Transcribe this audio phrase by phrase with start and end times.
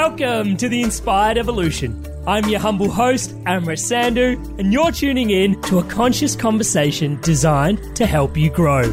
[0.00, 2.06] Welcome to the Inspired Evolution.
[2.24, 7.96] I'm your humble host, Amrit Sandhu, and you're tuning in to a conscious conversation designed
[7.96, 8.84] to help you grow.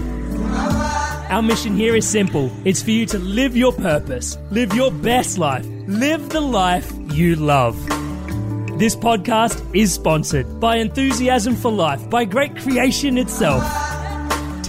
[1.29, 5.37] Our mission here is simple it's for you to live your purpose, live your best
[5.37, 7.77] life, live the life you love.
[8.79, 13.63] This podcast is sponsored by Enthusiasm for Life, by Great Creation itself.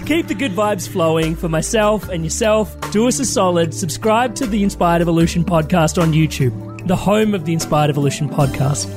[0.07, 4.47] Keep the good vibes flowing for myself and yourself, do us a solid, subscribe to
[4.47, 8.87] the Inspired Evolution podcast on YouTube, the home of the Inspired Evolution podcast.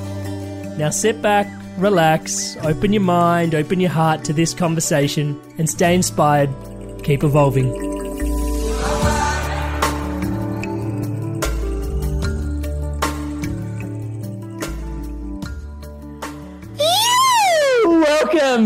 [0.79, 1.49] Now sit back,
[1.79, 6.49] relax, open your mind, open your heart to this conversation, and stay inspired.
[7.03, 8.00] Keep evolving.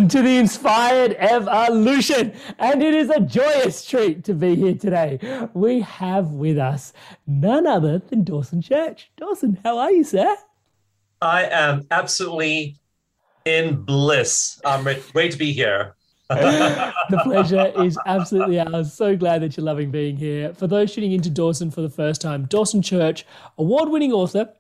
[0.05, 5.49] Welcome to the Inspired Evolution, and it is a joyous treat to be here today.
[5.55, 6.93] We have with us
[7.27, 9.11] none other than Dawson Church.
[9.17, 10.37] Dawson, how are you, sir?
[11.23, 12.77] I am absolutely
[13.47, 14.61] in bliss.
[14.63, 15.95] I'm re- great to be here.
[16.29, 18.93] the pleasure is absolutely ours.
[18.93, 20.53] So glad that you're loving being here.
[20.53, 23.25] For those tuning into Dawson for the first time, Dawson Church,
[23.57, 24.53] award winning author,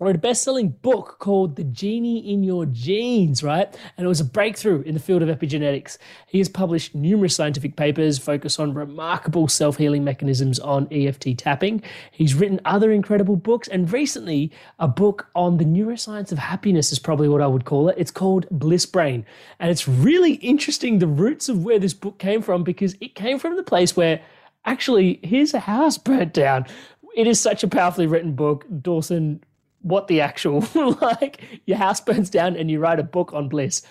[0.00, 3.68] wrote a best selling book called The Genie in Your Genes, right?
[3.96, 5.98] And it was a breakthrough in the field of epigenetics.
[6.26, 11.82] He has published numerous scientific papers focused on remarkable self healing mechanisms on EFT tapping.
[12.10, 16.98] He's written other incredible books, and recently, a book on the neuroscience of happiness is
[16.98, 17.96] probably what I would call it.
[17.98, 19.26] It's called Bliss Brain.
[19.58, 23.38] And it's really interesting the roots of where this book came from because it came
[23.38, 24.22] from the place where
[24.64, 26.66] actually his house burnt down.
[27.14, 28.64] It is such a powerfully written book.
[28.80, 29.42] Dawson
[29.82, 30.66] what the actual
[31.00, 33.82] like your house burns down and you write a book on bliss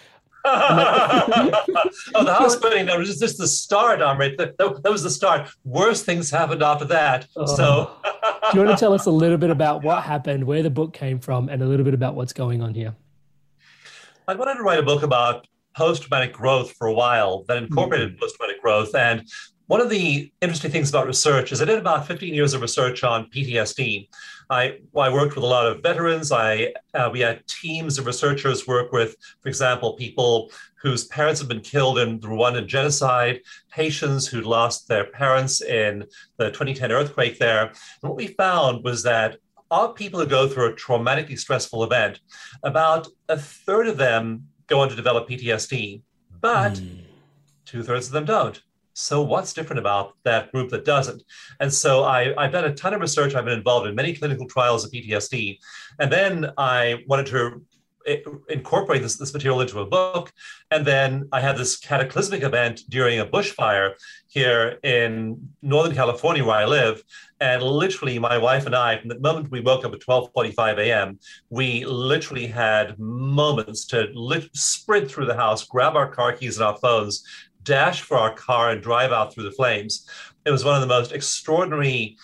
[0.45, 1.51] oh,
[2.13, 4.37] the house burning that was just the start, Amrit.
[4.37, 5.49] That, that, that was the start.
[5.65, 7.27] Worse things happened after that.
[7.35, 7.45] Oh.
[7.45, 7.91] So,
[8.51, 10.93] do you want to tell us a little bit about what happened where the book
[10.93, 12.95] came from and a little bit about what's going on here
[14.29, 15.45] I wanted to write a book about
[15.75, 18.19] post-traumatic growth for a while that incorporated Mm-hmm.
[18.19, 18.95] post-traumatic growth.
[18.95, 19.27] And
[19.67, 23.03] one of the interesting things about research is I did about 15 years of research
[23.03, 24.07] on PTSD.
[24.49, 26.31] I, I worked with a lot of veterans.
[26.31, 30.51] I uh, we had teams of researchers work with, for example, people
[30.81, 36.05] whose parents had been killed in the Rwandan genocide, Haitians who'd lost their parents in
[36.37, 37.67] the 2010 earthquake there.
[37.67, 39.37] And what we found was that
[39.71, 42.19] of people who go through a traumatically stressful event,
[42.63, 46.01] about a third of them go on to develop PTSD,
[46.41, 46.81] but
[47.65, 48.61] two thirds of them don't.
[48.99, 51.23] So what's different about that group that doesn't?
[51.61, 53.33] And so I, I've done a ton of research.
[53.33, 55.57] I've been involved in many clinical trials of PTSD.
[55.99, 57.65] And then I wanted to
[58.05, 58.17] eh,
[58.49, 60.33] incorporate this, this material into a book.
[60.69, 63.93] And then I had this cataclysmic event during a bushfire
[64.27, 67.01] here in Northern California, where I live.
[67.39, 71.19] And literally, my wife and I, from the moment we woke up at 12:45 a.m.,
[71.49, 76.67] we literally had moments to lit- sprint through the house, grab our car keys and
[76.67, 77.23] our phones,
[77.63, 80.07] dash for our car, and drive out through the flames.
[80.45, 82.17] It was one of the most extraordinary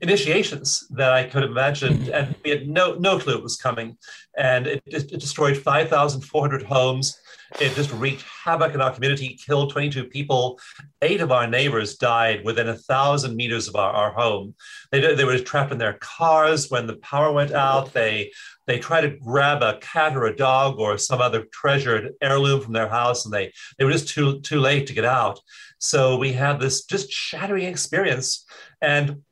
[0.00, 2.14] initiations that I could have imagined, mm-hmm.
[2.14, 3.96] and we had no no clue it was coming.
[4.36, 7.20] And it, it destroyed 5,400 homes.
[7.58, 10.60] It just wreaked havoc in our community, killed 22 people.
[11.02, 14.54] Eight of our neighbors died within a thousand meters of our, our home.
[14.92, 17.92] They, they were trapped in their cars when the power went out.
[17.92, 18.30] They
[18.66, 22.72] they tried to grab a cat or a dog or some other treasured heirloom from
[22.72, 25.40] their house, and they they were just too too late to get out.
[25.78, 28.46] So we had this just shattering experience,
[28.80, 29.22] and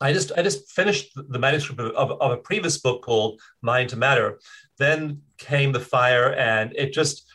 [0.00, 3.90] I just I just finished the manuscript of, of, of a previous book called Mind
[3.90, 4.40] to Matter.
[4.78, 7.26] Then came the fire, and it just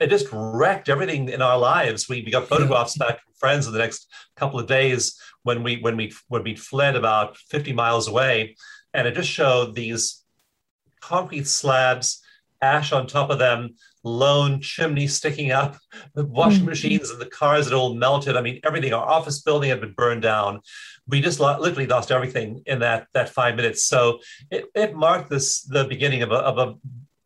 [0.00, 2.08] it just wrecked everything in our lives.
[2.08, 5.76] We, we got photographs back from friends in the next couple of days when we
[5.76, 8.56] when we when we fled about 50 miles away,
[8.92, 10.24] and it just showed these
[11.00, 12.22] concrete slabs,
[12.62, 15.76] ash on top of them, lone chimney sticking up,
[16.14, 16.70] the washing mm-hmm.
[16.70, 18.36] machines and the cars had all melted.
[18.36, 18.92] I mean, everything.
[18.92, 20.60] Our office building had been burned down.
[21.06, 23.84] We just literally lost everything in that that five minutes.
[23.84, 24.20] So
[24.50, 26.74] it, it marked this the beginning of a, of a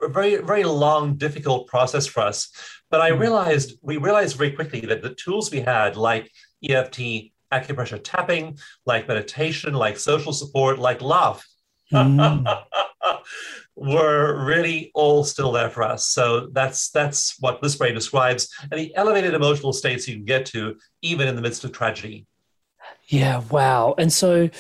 [0.09, 2.51] a very very long difficult process for us
[2.91, 3.19] but i hmm.
[3.19, 6.31] realized we realized very quickly that the tools we had like
[6.69, 6.99] eft
[7.53, 11.45] acupressure tapping like meditation like social support like love
[11.93, 12.65] mm.
[13.77, 18.79] were really all still there for us so that's that's what Bliss Brain describes and
[18.79, 22.27] the elevated emotional states you can get to even in the midst of tragedy
[23.07, 24.51] yeah wow and so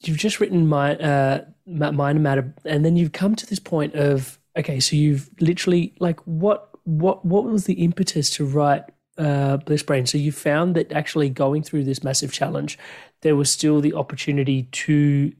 [0.00, 4.37] you've just written my uh mind matter and then you've come to this point of
[4.58, 8.84] okay, so you've literally like what what what was the impetus to write
[9.16, 10.06] uh, Bliss Brain?
[10.06, 12.78] So you found that actually going through this massive challenge,
[13.22, 15.32] there was still the opportunity to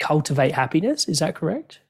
[0.00, 1.08] cultivate happiness.
[1.08, 1.80] Is that correct?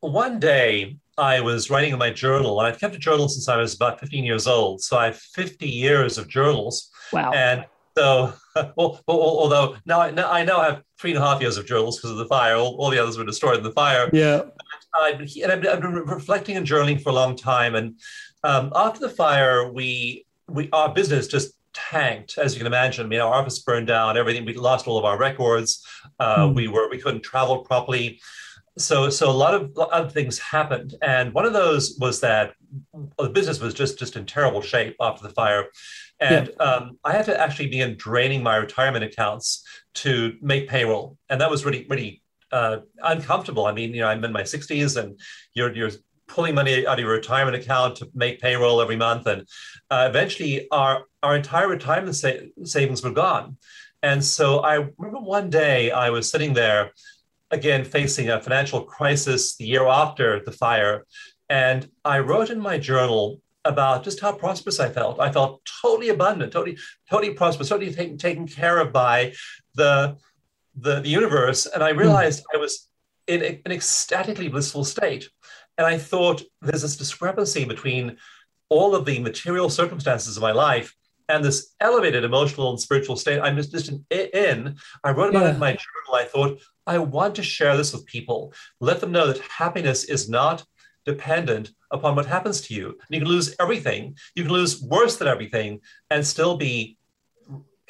[0.00, 3.56] One day, I was writing in my journal, and I've kept a journal since I
[3.56, 4.80] was about 15 years old.
[4.82, 6.90] So I have 50 years of journals.
[7.12, 7.30] Wow.
[7.32, 7.64] And
[7.96, 8.32] so,
[8.76, 11.98] well, although now I, now I now have three and a half years of journals
[11.98, 12.56] because of the fire.
[12.56, 14.08] All, all, the others were destroyed in the fire.
[14.12, 14.42] Yeah.
[14.94, 17.74] I've been, I've been reflecting and journaling for a long time.
[17.74, 17.98] And
[18.44, 23.06] um, after the fire, we we our business just tanked, as you can imagine.
[23.06, 24.44] I mean, our office burned down, everything.
[24.44, 25.86] We lost all of our records.
[26.18, 26.54] Uh, mm.
[26.54, 28.20] We were we couldn't travel properly.
[28.78, 32.54] So so a lot of other things happened, and one of those was that
[33.18, 35.66] the business was just just in terrible shape after the fire.
[36.20, 36.64] And yeah.
[36.64, 41.50] um, I had to actually begin draining my retirement accounts to make payroll, and that
[41.50, 42.21] was really really
[42.52, 43.66] uh, uncomfortable.
[43.66, 45.18] I mean, you know, I'm in my 60s, and
[45.54, 45.90] you're you're
[46.28, 49.46] pulling money out of your retirement account to make payroll every month, and
[49.90, 53.56] uh, eventually our our entire retirement sa- savings were gone.
[54.02, 56.92] And so I remember one day I was sitting there,
[57.50, 61.06] again facing a financial crisis the year after the fire,
[61.48, 65.20] and I wrote in my journal about just how prosperous I felt.
[65.20, 66.76] I felt totally abundant, totally,
[67.08, 69.34] totally prosperous, totally taken, taken care of by
[69.74, 70.16] the
[70.74, 71.98] the, the universe, and I hmm.
[72.00, 72.44] realized.
[72.54, 72.88] I was
[73.26, 75.28] in a, an ecstatically blissful state.
[75.78, 78.16] And I thought there's this discrepancy between
[78.68, 80.94] all of the material circumstances of my life
[81.28, 84.76] and this elevated emotional and spiritual state I'm just, just in.
[85.04, 85.50] I wrote about yeah.
[85.50, 86.14] it in my journal.
[86.14, 88.52] I thought, I want to share this with people.
[88.80, 90.64] Let them know that happiness is not
[91.04, 92.98] dependent upon what happens to you.
[93.08, 94.16] You can lose everything.
[94.34, 95.80] You can lose worse than everything
[96.10, 96.96] and still be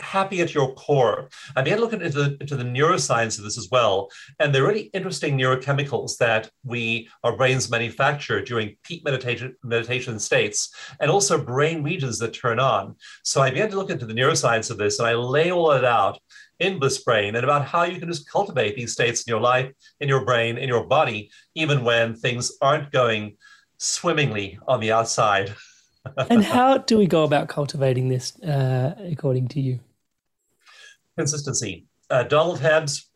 [0.02, 1.30] happy at your core.
[1.56, 4.10] I began looking into the, into the neuroscience of this as well.
[4.40, 10.18] And there are really interesting neurochemicals that we, our brains manufacture during peak meditation, meditation
[10.18, 12.96] states, and also brain regions that turn on.
[13.22, 15.84] So I began to look into the neuroscience of this and I lay all it
[15.84, 16.18] out
[16.58, 19.72] in Bliss Brain and about how you can just cultivate these states in your life,
[20.00, 23.36] in your brain, in your body, even when things aren't going
[23.78, 25.54] swimmingly on the outside.
[26.30, 29.80] and how do we go about cultivating this uh, according to you?
[31.16, 31.86] Consistency.
[32.10, 33.10] Uh, Donald Hebbs,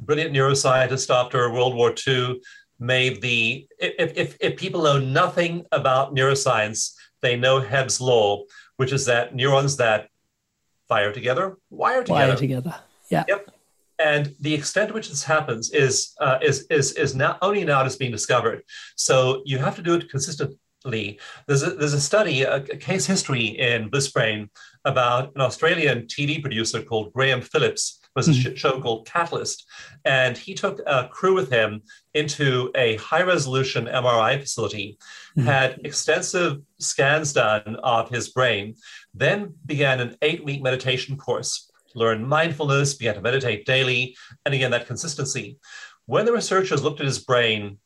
[0.00, 2.40] brilliant neuroscientist after World War II,
[2.80, 8.44] made the if, if, if people know nothing about neuroscience, they know Hebb's law,
[8.76, 10.08] which is that neurons that
[10.88, 12.28] fire together wire together.
[12.28, 12.74] Wire together.
[13.10, 13.24] Yeah.
[13.28, 13.50] Yep.
[13.98, 17.84] And the extent to which this happens is uh, is is is now only now
[17.84, 18.62] just being discovered.
[18.96, 21.20] So you have to do it consistently.
[21.46, 24.50] There's a, there's a study, a, a case history in Bliss Brain
[24.84, 28.00] about an Australian TV producer called Graham Phillips.
[28.02, 28.54] It was a mm-hmm.
[28.54, 29.66] show called Catalyst,
[30.04, 34.98] and he took a crew with him into a high-resolution MRI facility,
[35.36, 35.48] mm-hmm.
[35.48, 38.76] had extensive scans done of his brain,
[39.14, 41.70] then began an eight-week meditation course.
[41.96, 45.58] Learn mindfulness, began to meditate daily, and again that consistency.
[46.06, 47.78] When the researchers looked at his brain,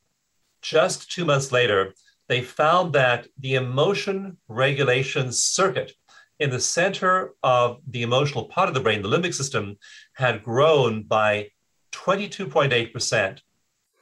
[0.60, 1.94] just two months later,
[2.28, 5.92] they found that the emotion regulation circuit
[6.40, 9.76] in the center of the emotional part of the brain, the limbic system
[10.14, 11.50] had grown by
[11.92, 13.40] 22.8%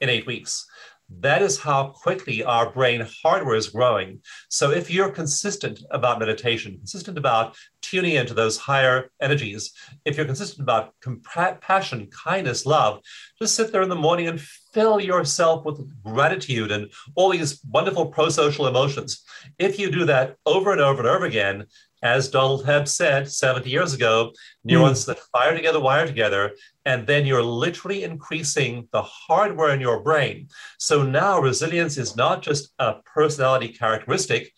[0.01, 0.67] in eight weeks.
[1.09, 4.23] That is how quickly our brain hardware is growing.
[4.49, 9.73] So, if you're consistent about meditation, consistent about tuning into those higher energies,
[10.05, 13.03] if you're consistent about compassion, kindness, love,
[13.41, 18.07] just sit there in the morning and fill yourself with gratitude and all these wonderful
[18.07, 19.23] pro social emotions.
[19.61, 21.67] If you do that over and over and over again,
[22.07, 24.33] as Donald Hebb said 70 years ago,
[24.65, 25.07] neurons mm.
[25.07, 26.53] that fire together wire together,
[26.85, 30.49] and then you're literally increasing the hardware in your brain.
[30.79, 34.53] So now resilience is not just a personality characteristic,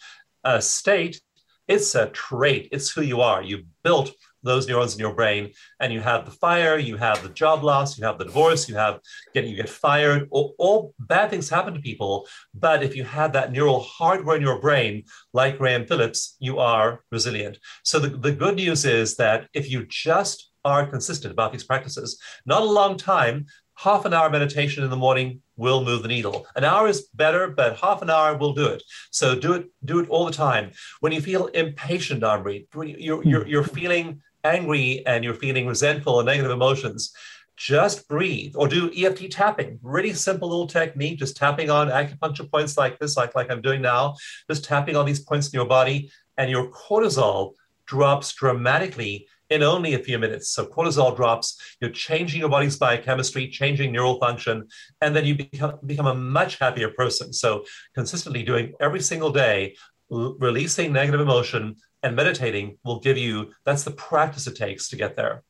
[0.45, 1.21] a state,
[1.67, 3.43] it's a trait, it's who you are.
[3.43, 4.13] You built
[4.49, 7.99] those neurons in your brain and you have the fire you have the job loss
[7.99, 8.99] you have the divorce you have
[9.35, 13.33] get you get fired all, all, bad things happen to people but if you have
[13.33, 18.33] that neural hardware in your brain like graham phillips you are resilient so the, the
[18.33, 22.97] good news is that if you just are consistent about these practices not a long
[22.97, 23.47] time
[23.79, 26.47] half an hour meditation in the morning will move the needle.
[26.57, 28.83] An hour is better, but half an hour will do it.
[29.11, 30.73] So do it, do it all the time.
[31.01, 33.75] When you feel impatient, when you're, you're, you're hmm.
[33.75, 37.13] feeling angry and you're feeling resentful and negative emotions,
[37.57, 39.79] just breathe or do EFT tapping.
[39.83, 43.83] Really simple little technique, just tapping on acupuncture points like this, like, like I'm doing
[43.83, 44.15] now,
[44.49, 47.55] just tapping on these points in your body, and your cortisol
[47.87, 50.51] drops dramatically in only a few minutes.
[50.51, 54.69] So cortisol drops, you're changing your body's biochemistry, changing neural function,
[55.01, 57.33] and then you become, become a much happier person.
[57.33, 57.65] So
[57.95, 59.75] consistently doing every single day,
[60.13, 64.97] l- releasing negative emotion, and meditating will give you that's the practice it takes to
[64.97, 65.43] get there.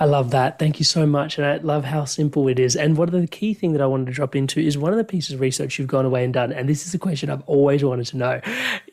[0.00, 0.58] I love that.
[0.58, 1.38] Thank you so much.
[1.38, 2.74] And i love how simple it is.
[2.74, 4.98] And one of the key thing that i wanted to drop into is one of
[4.98, 7.42] the pieces of research you've gone away and done and this is a question i've
[7.42, 8.40] always wanted to know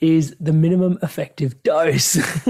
[0.01, 2.17] is the minimum effective dose.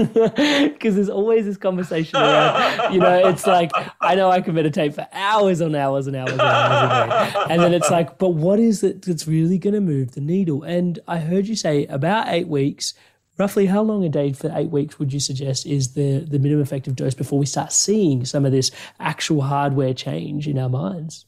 [0.70, 4.94] Because there's always this conversation around you know it's like i know i can meditate
[4.94, 8.82] for hours on hours and hours and hours and then it's like but what is
[8.82, 10.62] it that's really going to move the needle?
[10.62, 12.94] And i heard you say about eight weeks
[13.40, 16.62] roughly how long a day for eight weeks would you suggest is the, the minimum
[16.62, 18.70] effective dose before we start seeing some of this
[19.00, 21.24] actual hardware change in our minds?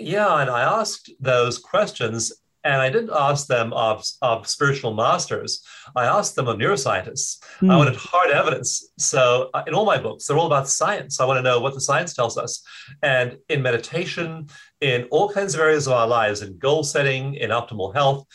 [0.00, 2.32] Yeah, and I asked those questions,
[2.64, 5.62] and I didn't ask them of, of spiritual masters.
[5.94, 7.38] I asked them of neuroscientists.
[7.60, 7.70] Mm.
[7.70, 7.78] I hmm.
[7.78, 8.90] wanted hard evidence.
[8.98, 11.20] So, uh, in all my books, they're all about science.
[11.20, 12.60] I want to know what the science tells us.
[13.04, 14.48] And in meditation,
[14.80, 18.26] in all kinds of areas of our lives, in goal setting, in optimal health,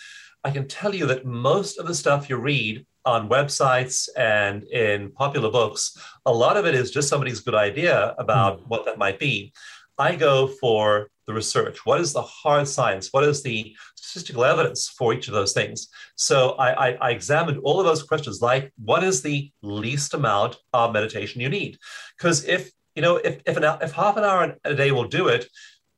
[0.46, 5.12] I can tell you that most of the stuff you read on websites and in
[5.12, 8.68] popular books, a lot of it is just somebody's good idea about mm.
[8.68, 9.54] what that might be.
[9.98, 11.86] I go for the research.
[11.86, 13.10] What is the hard science?
[13.12, 15.88] What is the statistical evidence for each of those things?
[16.16, 20.58] So I, I, I examined all of those questions, like what is the least amount
[20.74, 21.78] of meditation you need?
[22.18, 25.28] Because if you know if if, an, if half an hour a day will do
[25.28, 25.48] it,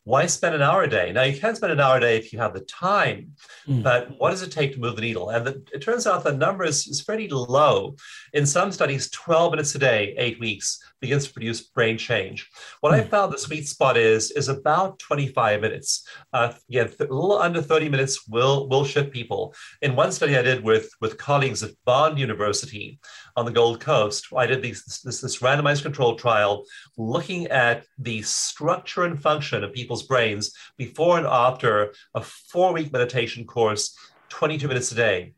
[0.10, 1.12] why spend an hour a day?
[1.12, 3.34] Now, you can spend an hour a day if you have the time,
[3.68, 3.84] mm.
[3.84, 5.30] but what does it take to move the needle?
[5.30, 7.96] And the, it turns out the number is, is pretty low.
[8.34, 12.50] In some studies, 12 minutes a day, eight weeks, begins to produce brain change.
[12.82, 12.94] What.
[12.94, 13.10] I hmm.
[13.10, 16.08] found the sweet spot is is about 25 minutes.
[16.34, 19.54] Uh, yeah, a little under 30 minutes will will shift people.
[19.82, 23.00] In one study I did with with colleagues at Bond University
[23.36, 26.66] on the Gold Coast, I did these, this, this randomized controlled trial
[26.98, 32.92] looking at the structure and function of people's brains before and after a four week
[32.92, 33.96] meditation course,
[34.30, 35.34] 22 minutes a day.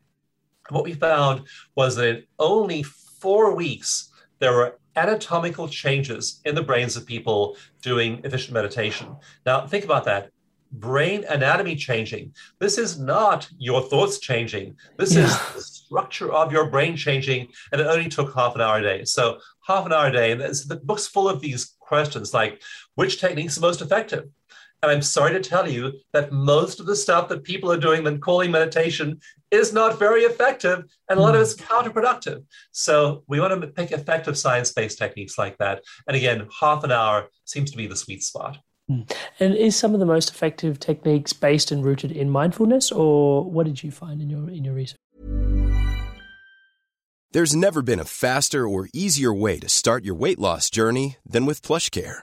[0.70, 4.11] what we found was that in only four weeks,
[4.42, 9.14] there were anatomical changes in the brains of people doing efficient meditation.
[9.46, 10.30] Now, think about that
[10.72, 12.34] brain anatomy changing.
[12.58, 14.74] This is not your thoughts changing.
[14.98, 15.26] This yeah.
[15.26, 18.82] is the structure of your brain changing, and it only took half an hour a
[18.82, 19.04] day.
[19.04, 22.60] So half an hour a day, and the book's full of these questions like
[22.96, 24.28] which technique's the most effective.
[24.82, 28.04] And I'm sorry to tell you that most of the stuff that people are doing
[28.08, 29.20] and calling meditation
[29.52, 31.64] is not very effective, and a lot of it's hmm.
[31.64, 32.44] counterproductive.
[32.72, 35.84] So we want to pick effective science-based techniques like that.
[36.08, 38.58] And again, half an hour seems to be the sweet spot.
[38.88, 39.02] Hmm.
[39.38, 43.66] And is some of the most effective techniques based and rooted in mindfulness, or what
[43.66, 44.98] did you find in your in your research?
[47.32, 51.46] There's never been a faster or easier way to start your weight loss journey than
[51.46, 52.22] with PlushCare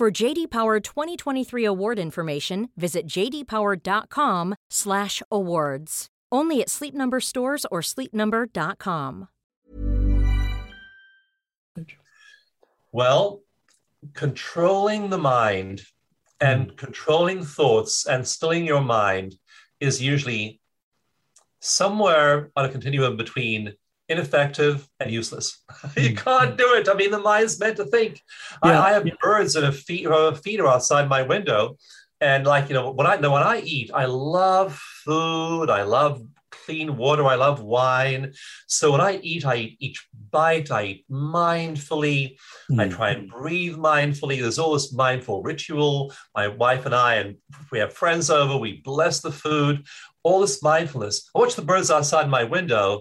[0.00, 6.06] For JD Power 2023 award information, visit jdpower.com/awards.
[6.32, 9.28] Only at Sleep Number stores or sleepnumber.com.
[12.92, 13.42] Well,
[14.14, 15.82] controlling the mind
[16.40, 16.76] and hmm.
[16.76, 19.34] controlling thoughts and stilling your mind
[19.80, 20.62] is usually
[21.60, 23.74] somewhere on a continuum between
[24.10, 25.62] ineffective and useless.
[25.96, 26.88] you can't do it.
[26.88, 28.20] I mean, the mind's meant to think.
[28.64, 28.80] Yeah.
[28.80, 31.76] I, I have birds and a, feed, a feeder outside my window,
[32.20, 34.74] and like you know, when I know when I eat, I love
[35.04, 35.70] food.
[35.70, 37.24] I love clean water.
[37.24, 38.32] I love wine.
[38.66, 40.70] So when I eat, I eat each bite.
[40.70, 42.36] I eat mindfully.
[42.78, 42.94] I Mm.
[42.94, 44.40] try and breathe mindfully.
[44.40, 46.12] There's all this mindful ritual.
[46.36, 47.36] My wife and I, and
[47.72, 49.86] we have friends over, we bless the food.
[50.22, 51.30] All this mindfulness.
[51.34, 53.00] I watch the birds outside my window.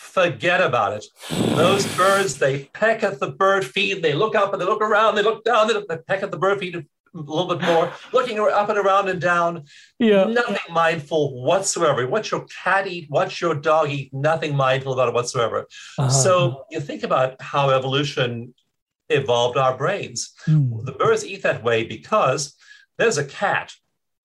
[0.00, 1.04] Forget about it.
[1.28, 4.02] Those birds, they peck at the bird feed.
[4.02, 5.14] They look up and they look around.
[5.14, 5.68] They look down.
[5.68, 8.78] They, look, they peck at the bird feed a little bit more, looking up and
[8.78, 9.64] around and down.
[9.98, 10.24] Yeah.
[10.24, 12.06] Nothing mindful whatsoever.
[12.06, 13.10] Watch your cat eat.
[13.10, 14.12] Watch your dog eat.
[14.14, 15.66] Nothing mindful about it whatsoever.
[15.98, 16.08] Uh-huh.
[16.08, 18.54] So you think about how evolution
[19.10, 20.32] evolved our brains.
[20.46, 20.86] Mm.
[20.86, 22.56] The birds eat that way because
[22.96, 23.74] there's a cat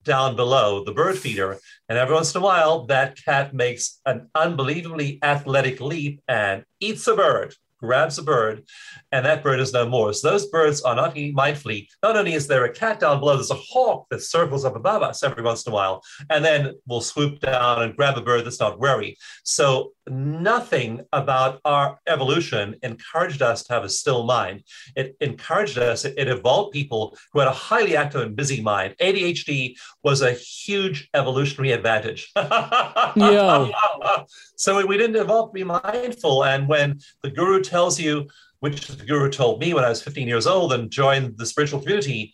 [0.03, 1.59] down below the bird feeder.
[1.87, 7.07] And every once in a while, that cat makes an unbelievably athletic leap and eats
[7.07, 8.63] a bird, grabs a bird,
[9.11, 10.11] and that bird is no more.
[10.13, 11.87] So those birds are not eating mindfully.
[12.01, 15.03] Not only is there a cat down below, there's a hawk that circles up above
[15.03, 18.45] us every once in a while, and then we'll swoop down and grab a bird
[18.45, 19.17] that's not wary.
[19.43, 24.63] So nothing about our evolution encouraged us to have a still mind.
[24.95, 28.95] It encouraged us, it, evolved people who had a highly active and busy mind.
[29.01, 32.31] ADHD was a huge evolutionary advantage.
[32.35, 33.69] Yeah.
[34.55, 36.45] so we- we didn't evolve to be mindful.
[36.45, 38.27] And when the guru tells you,
[38.59, 41.79] which the guru told me when I was 15 years old and joined the spiritual
[41.81, 42.33] community,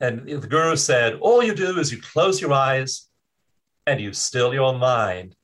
[0.00, 3.08] and the guru said, all you do is you close your eyes
[3.86, 5.34] and you still your mind.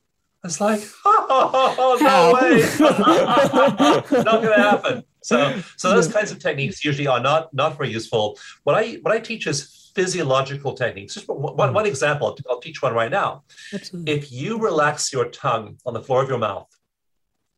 [0.44, 2.32] It's like, oh, How?
[2.32, 2.60] no way.
[4.22, 5.04] not going to happen.
[5.22, 8.38] So, so those kinds of techniques usually are not not very useful.
[8.64, 11.14] What I what I teach is physiological techniques.
[11.14, 11.74] Just one, one, hmm.
[11.74, 12.26] one example.
[12.26, 13.44] I'll, I'll teach one right now.
[13.72, 14.12] Absolutely.
[14.12, 16.68] If you relax your tongue on the floor of your mouth,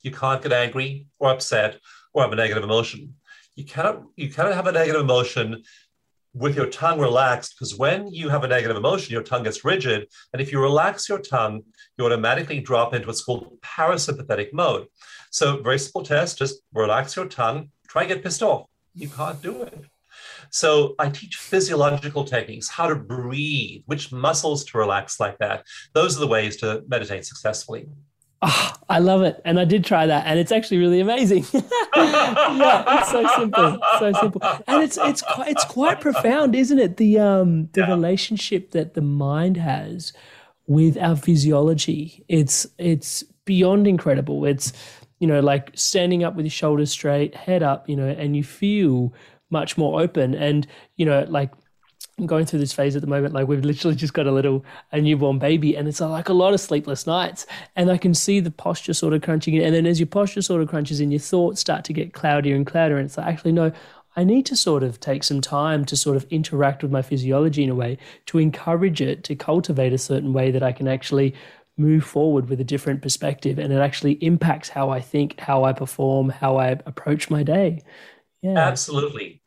[0.02, 1.80] you can't get angry or upset
[2.12, 3.14] or have a negative emotion.
[3.56, 5.64] You cannot you cannot have a negative emotion
[6.36, 10.06] with your tongue relaxed because when you have a negative emotion, your tongue gets rigid.
[10.32, 11.62] And if you relax your tongue,
[11.96, 14.86] you automatically drop into what's called parasympathetic mode.
[15.30, 18.66] So, very simple test just relax your tongue, try and get pissed off.
[18.94, 19.84] You can't do it.
[20.50, 25.64] So, I teach physiological techniques, how to breathe, which muscles to relax like that.
[25.94, 27.86] Those are the ways to meditate successfully.
[28.42, 29.40] Ah, I love it.
[29.44, 31.44] And I did try that and it's actually really amazing.
[31.52, 33.78] yeah, it's so simple.
[33.98, 34.42] So simple.
[34.66, 36.96] And it's it's quite it's quite profound, isn't it?
[36.98, 37.88] The um the Yeah.
[37.90, 40.12] relationship that the mind has
[40.66, 42.24] with our physiology.
[42.28, 44.44] It's it's beyond incredible.
[44.44, 44.72] It's
[45.18, 48.44] you know, like standing up with your shoulders straight, head up, you know, and you
[48.44, 49.14] feel
[49.50, 50.34] much more open.
[50.34, 51.52] And, you know, like
[52.18, 53.34] I'm going through this phase at the moment.
[53.34, 56.54] Like we've literally just got a little a newborn baby, and it's like a lot
[56.54, 57.46] of sleepless nights.
[57.74, 59.62] And I can see the posture sort of crunching in.
[59.62, 62.56] And then as your posture sort of crunches in, your thoughts start to get cloudier
[62.56, 62.96] and cloudier.
[62.96, 63.70] And it's like actually no,
[64.16, 67.62] I need to sort of take some time to sort of interact with my physiology
[67.62, 71.34] in a way to encourage it to cultivate a certain way that I can actually
[71.76, 75.74] move forward with a different perspective, and it actually impacts how I think, how I
[75.74, 77.82] perform, how I approach my day.
[78.40, 78.58] Yeah.
[78.58, 79.42] Absolutely.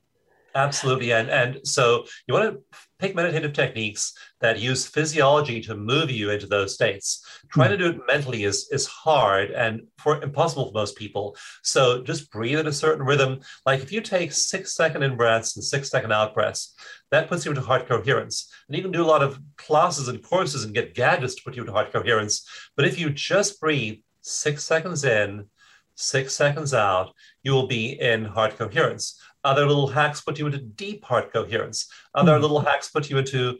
[0.56, 1.14] Absolutely.
[1.14, 6.32] And, and so you want to pick meditative techniques that use physiology to move you
[6.32, 7.26] into those states.
[7.50, 7.78] Trying hmm.
[7.78, 11.36] to do it mentally is, is hard and for impossible for most people.
[11.64, 13.40] So just breathe at a certain rhythm.
[13.66, 16.76] Like if you take six second in breaths and six second out breaths,
[17.12, 18.52] that puts you into heart coherence.
[18.68, 21.56] And you can do a lot of classes and courses and get gadgets to put
[21.56, 22.48] you into heart coherence.
[22.76, 25.46] But if you just breathe six seconds in,
[26.00, 29.20] six seconds out, you will be in heart coherence.
[29.44, 31.88] Other little hacks put you into deep heart coherence.
[32.14, 32.42] Other Mhm.
[32.42, 33.60] little hacks put you into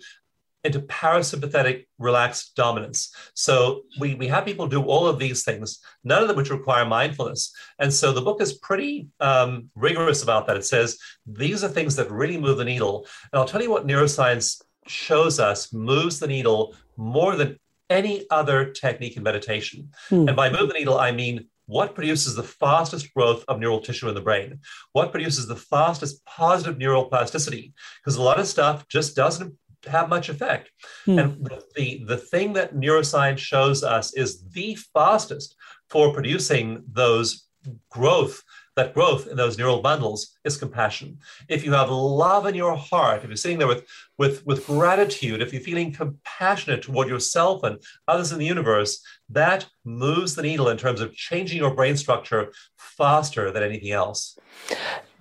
[0.66, 3.16] into parasympathetic relaxed dominance.
[3.34, 6.84] So we, we have people do all of these things, none of them which require
[6.84, 7.54] mindfulness.
[7.80, 10.58] And so the book is pretty um, rigorous about that.
[10.58, 13.08] It says these are things that really move the needle.
[13.32, 17.58] And I'll tell you what neuroscience shows us moves the needle more than
[17.90, 19.90] any other technique in meditation.
[20.10, 20.28] Hmm.
[20.28, 24.10] And by move the needle, I mean what produces the fastest growth of neural tissue
[24.10, 24.60] in the brain?
[24.94, 27.74] What produces the fastest positive neural plasticity?
[28.02, 29.56] Because a lot of stuff just doesn't
[29.86, 30.72] have much effect.
[31.06, 31.20] Hmm.
[31.20, 35.56] And the, the, the thing that neuroscience shows us is the fastest
[35.92, 37.48] for producing those
[37.92, 38.42] growth
[38.80, 41.20] that growth in those neural bundles is compassion.
[41.50, 43.86] If you have love in your heart, if you're sitting there with,
[44.18, 49.68] with, with gratitude, if you're feeling compassionate toward yourself and others in the universe, that
[49.84, 54.40] moves the needle in terms of changing your brain structure faster than anything else.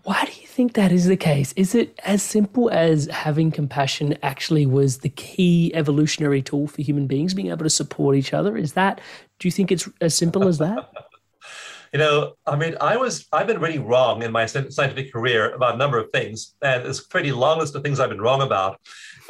[0.05, 1.53] Why do you think that is the case?
[1.57, 7.09] Is it as simple as having compassion actually was the key evolutionary tool for human
[7.09, 8.57] beings, being able to support each other?
[8.57, 9.01] Is that,
[9.41, 10.91] do you think it's as simple as that?
[11.93, 15.75] You know, I mean, I was I've been really wrong in my scientific career about
[15.75, 18.43] a number of things, and it's a pretty long list of things I've been wrong
[18.43, 18.81] about.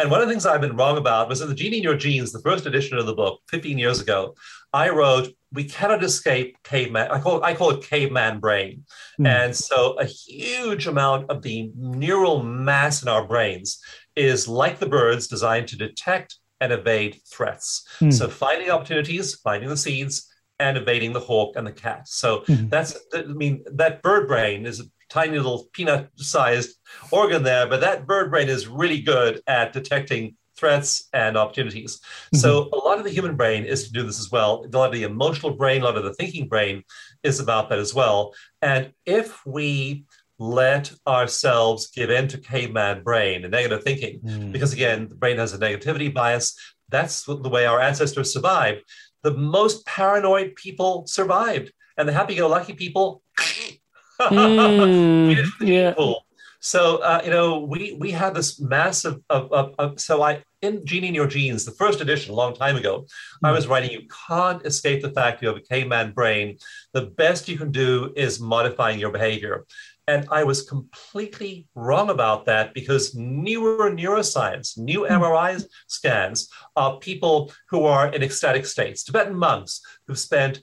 [0.00, 1.96] And one of the things I've been wrong about was in the Genie in Your
[1.96, 4.34] Genes, the first edition of the book, 15 years ago.
[4.72, 8.84] I wrote, "We cannot escape caveman." I call it, I call it caveman brain,
[9.20, 9.26] mm.
[9.26, 13.80] and so a huge amount of the neural mass in our brains
[14.14, 17.86] is like the birds, designed to detect and evade threats.
[18.00, 18.12] Mm.
[18.12, 20.27] So finding opportunities, finding the seeds,
[20.58, 22.08] and evading the hawk and the cat.
[22.08, 22.68] So mm-hmm.
[22.68, 26.76] that's, I mean, that bird brain is a tiny little peanut sized
[27.10, 31.98] organ there, but that bird brain is really good at detecting threats and opportunities.
[31.98, 32.38] Mm-hmm.
[32.38, 34.64] So a lot of the human brain is to do this as well.
[34.64, 36.82] A lot of the emotional brain, a lot of the thinking brain
[37.22, 38.34] is about that as well.
[38.60, 40.04] And if we
[40.38, 44.52] let ourselves give in to caveman brain and negative thinking, mm.
[44.52, 46.56] because again, the brain has a negativity bias.
[46.90, 48.82] That's the way our ancestors survived
[49.22, 53.22] the most paranoid people survived, and the happy-go-lucky people.
[54.20, 55.90] mm, yeah.
[55.90, 56.24] People.
[56.60, 60.84] So uh, you know, we we had this massive of, of, of, so I in
[60.84, 63.06] Genie in Your Genes, the first edition a long time ago,
[63.44, 66.58] I was writing you can't escape the fact you have a caveman brain.
[66.94, 69.66] The best you can do is modifying your behavior.
[70.08, 75.12] And I was completely wrong about that because newer neuroscience, new hmm.
[75.12, 80.62] MRI scans of people who are in ecstatic states, Tibetan monks who've spent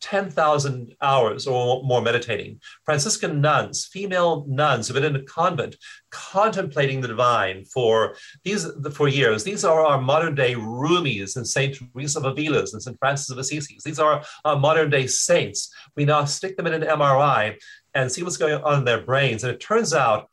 [0.00, 5.76] 10,000 hours or more meditating, Franciscan nuns, female nuns who've been in a convent
[6.10, 9.44] contemplating the divine for these for years.
[9.44, 13.38] These are our modern day Rumis and Saint Teresa of Avila's and Saint Francis of
[13.38, 13.78] Assisi.
[13.84, 15.74] These are our modern day saints.
[15.96, 17.56] We now stick them in an MRI
[17.94, 19.44] and see what's going on in their brains.
[19.44, 20.30] And it turns out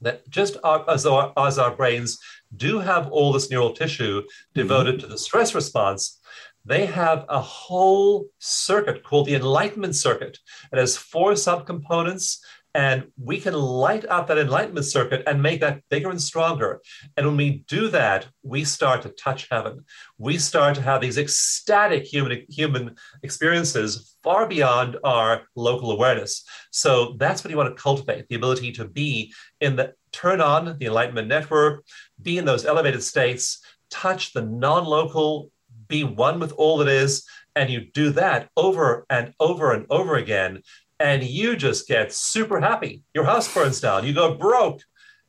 [0.00, 0.56] that just
[0.88, 2.18] as, our, as our brains
[2.56, 4.22] do have all this neural tissue
[4.54, 5.02] devoted mm-hmm.
[5.02, 6.20] to the stress response,
[6.64, 10.38] they have a whole circuit called the enlightenment circuit.
[10.72, 12.38] It has four subcomponents
[12.74, 16.80] and we can light up that enlightenment circuit and make that bigger and stronger.
[17.16, 19.84] And when we do that, we start to touch heaven.
[20.16, 26.44] We start to have these ecstatic human, human experiences far beyond our local awareness.
[26.70, 30.78] So that's what you want to cultivate the ability to be in the turn on
[30.78, 31.84] the enlightenment network,
[32.20, 35.50] be in those elevated states, touch the non local,
[35.88, 37.26] be one with all that is.
[37.54, 40.62] And you do that over and over and over again
[41.00, 43.02] and you just get super happy.
[43.14, 44.82] Your house burns down, you go broke,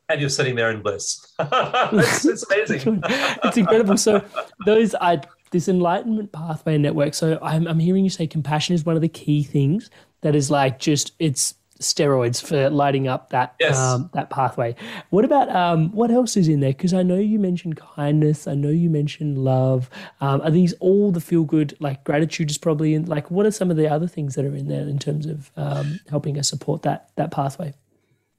[0.08, 1.32] and you're sitting there in bliss.
[1.40, 3.00] it's, it's, amazing.
[3.04, 3.96] it's incredible.
[3.96, 4.22] So
[4.66, 7.14] those I this enlightenment pathway network.
[7.14, 9.90] So I'm I'm hearing you say compassion is one of the key things
[10.22, 13.76] that is like just it's steroids for lighting up that yes.
[13.76, 14.74] um, that pathway.
[15.10, 16.72] What about um, what else is in there?
[16.72, 18.46] Because I know you mentioned kindness.
[18.46, 19.90] I know you mentioned love.
[20.20, 21.76] Um, are these all the feel good?
[21.80, 23.06] Like gratitude is probably in.
[23.06, 25.50] Like, what are some of the other things that are in there in terms of
[25.56, 27.74] um, helping us support that that pathway?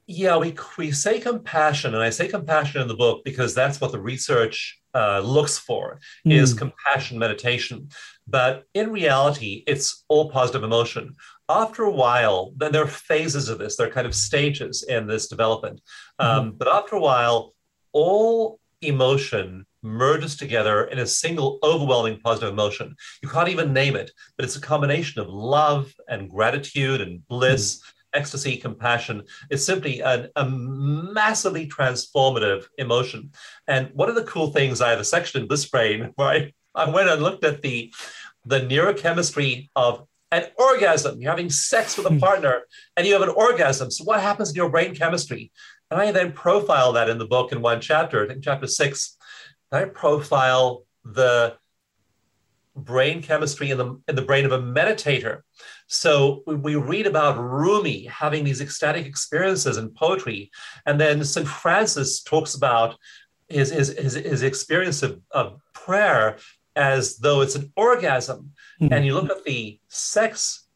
[0.08, 3.92] Yeah, we we say compassion, and I say compassion in the book because that's what
[3.92, 6.32] the research uh, looks for mm.
[6.32, 7.88] is compassion meditation.
[8.28, 11.16] But in reality, it's all positive emotion
[11.48, 15.06] after a while, then there are phases of this, there are kind of stages in
[15.06, 15.80] this development.
[16.18, 16.56] Um, mm-hmm.
[16.58, 17.54] But after a while,
[17.92, 22.94] all emotion merges together in a single overwhelming positive emotion.
[23.22, 27.78] You can't even name it, but it's a combination of love and gratitude and bliss.
[27.78, 27.92] Mm.
[28.14, 29.22] Ecstasy, compassion.
[29.50, 33.30] It's simply an, a massively transformative emotion.
[33.66, 36.52] And one of the cool things, I have a section in Bliss Brain where I,
[36.74, 37.92] I went and looked at the,
[38.46, 41.20] the neurochemistry of an orgasm.
[41.20, 42.18] You're having sex with a hmm.
[42.18, 42.62] partner
[42.96, 43.90] and you have an orgasm.
[43.90, 45.52] So, what happens in your brain chemistry?
[45.90, 49.16] And I then profile that in the book in one chapter, I think chapter six.
[49.72, 51.56] I profile the
[52.74, 55.40] brain chemistry in the in the brain of a meditator.
[55.86, 60.50] So we, we read about Rumi having these ecstatic experiences in poetry,
[60.84, 61.46] and then St.
[61.46, 62.96] Francis talks about
[63.48, 66.38] his his his, his experience of, of prayer
[66.74, 68.52] as though it's an orgasm.
[68.80, 68.92] Mm-hmm.
[68.92, 70.66] And you look at the sex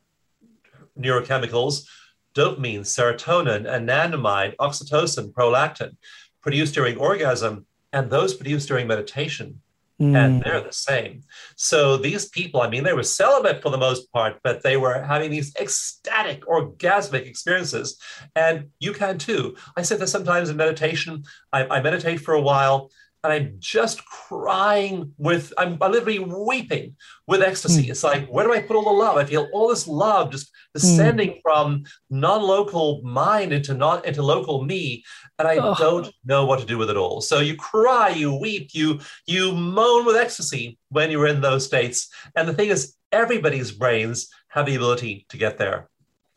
[0.99, 1.87] neurochemicals,
[2.35, 5.97] dopamine, serotonin, anandamide, oxytocin, prolactin,
[6.43, 9.61] produced during orgasm, and those produced during meditation
[10.01, 10.17] mm.
[10.17, 11.23] and they're the same.
[11.57, 15.03] So these people, I mean, they were celibate for the most part, but they were
[15.03, 17.99] having these ecstatic, orgasmic experiences.
[18.35, 19.57] And you can too.
[19.77, 21.25] I say this sometimes in meditation.
[21.53, 22.91] I, I meditate for a while
[23.23, 27.87] and I'm just crying with, I'm, I'm literally weeping with ecstasy.
[27.87, 27.91] Mm.
[27.91, 29.19] It's like, where do I put all the love?
[29.19, 31.41] I feel all this love just descending mm.
[31.43, 35.05] from non-local mind into not into local me,
[35.39, 35.75] and I oh.
[35.79, 37.21] don't know what to do with it all.
[37.21, 42.09] So you cry, you weep, you you moan with ecstasy when you're in those states.
[42.37, 45.91] And the thing is, everybody's brains have the ability to get there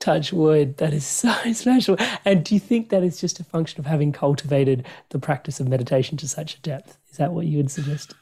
[0.04, 0.78] touch wood.
[0.78, 1.98] That is so special.
[2.26, 5.68] And do you think that is just a function of having cultivated the practice of
[5.68, 6.98] meditation to such a depth?
[7.10, 8.14] Is that what you would suggest?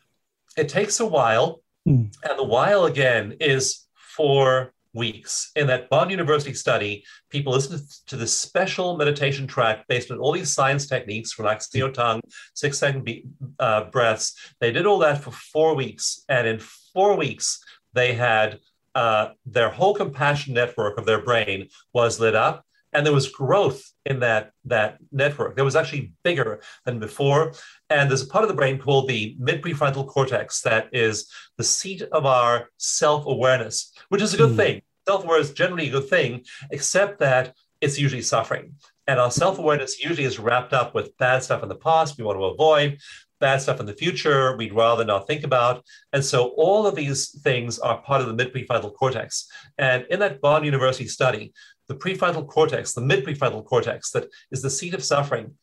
[0.58, 1.62] It takes a while.
[1.88, 2.16] Mm.
[2.30, 5.52] And the while again is four weeks.
[5.56, 10.34] In that Bond University study, people listened to this special meditation track based on all
[10.34, 12.22] these science techniques, relaxing your tongue,
[12.54, 13.26] six second be-
[13.60, 14.54] uh, breaths.
[14.60, 16.24] They did all that for four weeks.
[16.30, 16.60] And in
[16.94, 17.64] four weeks,
[17.94, 18.60] they had
[18.96, 23.92] uh, their whole compassion network of their brain was lit up and there was growth
[24.06, 27.54] in that that network that was actually bigger than before
[27.90, 31.64] and there's a part of the brain called the mid prefrontal cortex that is the
[31.64, 34.58] seat of our self-awareness which is a good mm.
[34.58, 38.74] thing self-awareness is generally a good thing except that it's usually suffering
[39.08, 42.38] and our self-awareness usually is wrapped up with bad stuff in the past we want
[42.38, 42.98] to avoid
[43.42, 45.84] bad stuff in the future we'd rather not think about.
[46.14, 49.48] And so all of these things are part of the mid prefrontal cortex.
[49.78, 51.54] And in that Bond University study,
[51.88, 55.56] the prefrontal cortex, the mid prefrontal cortex, that is the seat of suffering,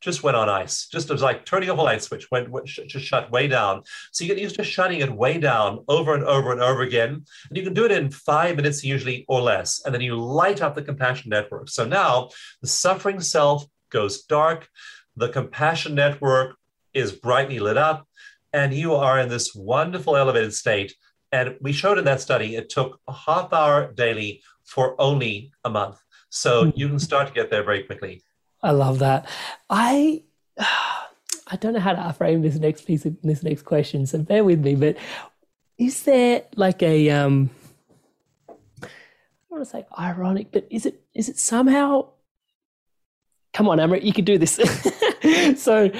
[0.00, 0.88] just went on ice.
[0.88, 3.82] Just as like turning off a light switch, went, went just shut way down.
[4.12, 7.24] So you get used to shutting it way down over and over and over again.
[7.48, 9.82] And you can do it in five minutes usually or less.
[9.84, 11.68] And then you light up the compassion network.
[11.68, 12.30] So now
[12.60, 14.68] the suffering self goes dark.
[15.16, 16.56] The compassion network
[16.96, 18.08] is brightly lit up,
[18.52, 20.94] and you are in this wonderful elevated state.
[21.30, 25.70] And we showed in that study it took a half hour daily for only a
[25.70, 25.98] month.
[26.30, 26.70] So hmm.
[26.74, 28.22] you can start to get there very quickly.
[28.62, 29.28] I love that.
[29.70, 30.22] I
[31.48, 34.42] I don't know how to frame this next piece of this next question, so bear
[34.42, 34.74] with me.
[34.74, 34.96] But
[35.78, 37.50] is there like a um
[38.82, 38.88] I
[39.48, 42.08] want to say ironic, but is it is it somehow
[43.52, 44.60] come on, Amrit, you could do this.
[45.62, 45.90] so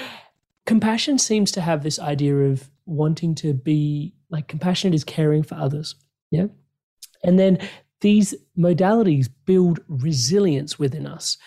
[0.66, 5.55] compassion seems to have this idea of wanting to be like compassionate is caring for
[5.55, 5.94] others.
[6.31, 6.46] Yeah.
[7.24, 7.59] And then
[8.00, 11.38] these modalities build resilience within us.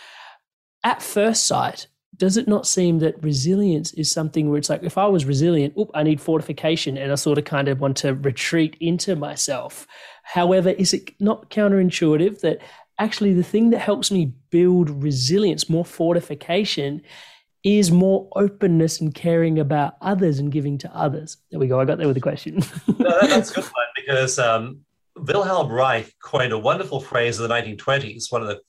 [0.83, 4.97] At first sight, does it not seem that resilience is something where it's like if
[4.97, 8.13] I was resilient, oop, I need fortification and I sort of kind of want to
[8.13, 9.87] retreat into myself.
[10.23, 12.59] However, is it not counterintuitive that
[12.97, 17.01] actually the thing that helps me build resilience, more fortification,
[17.63, 21.37] is more openness and caring about others and giving to others.
[21.51, 21.79] There we go.
[21.79, 22.55] I got there with the question.
[22.99, 24.81] no, that's a good one because um,
[25.17, 28.61] Wilhelm Reich coined a wonderful phrase in the 1920s, one of the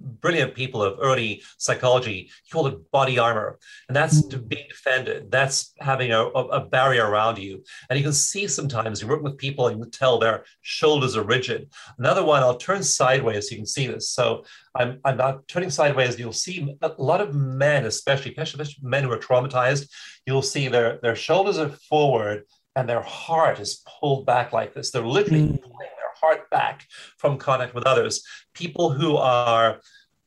[0.00, 2.30] brilliant people of early psychology.
[2.44, 3.58] He called it body armor.
[3.88, 4.48] And that's mm.
[4.48, 5.30] being defended.
[5.30, 7.62] That's having a, a, barrier around you.
[7.88, 11.16] And you can see sometimes you work with people and you can tell their shoulders
[11.16, 11.70] are rigid.
[11.98, 14.10] Another one, I'll turn sideways so you can see this.
[14.10, 16.18] So I'm, I'm not turning sideways.
[16.18, 19.88] You'll see a lot of men, especially, especially men who are traumatized,
[20.26, 22.44] you'll see their, their shoulders are forward
[22.76, 24.90] and their heart is pulled back like this.
[24.90, 25.62] They're literally mm.
[25.62, 25.88] pulling
[26.20, 26.86] heart back
[27.18, 28.22] from contact with others.
[28.54, 29.80] People who are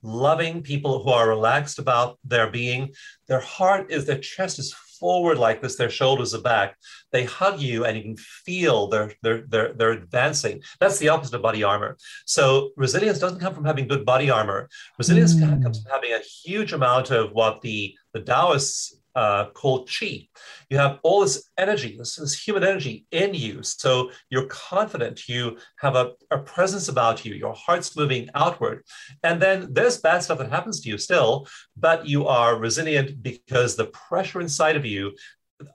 [0.03, 2.93] loving, people who are relaxed about their being,
[3.27, 6.77] their heart is, their chest is forward like this, their shoulders are back.
[7.11, 10.61] They hug you and you can feel they're, they're, they're, they're advancing.
[10.79, 11.97] That's the opposite of body armor.
[12.25, 14.69] So resilience doesn't come from having good body armor.
[14.97, 15.63] Resilience mm.
[15.63, 20.27] comes from having a huge amount of what the, the Taoists uh, called chi.
[20.69, 23.61] You have all this energy, this, this, human energy in you.
[23.63, 28.83] So you're confident, you have a, a presence about you, your heart's moving outward.
[29.23, 31.47] And then there's bad stuff that happens to you still,
[31.77, 35.13] but you are resilient because the pressure inside of you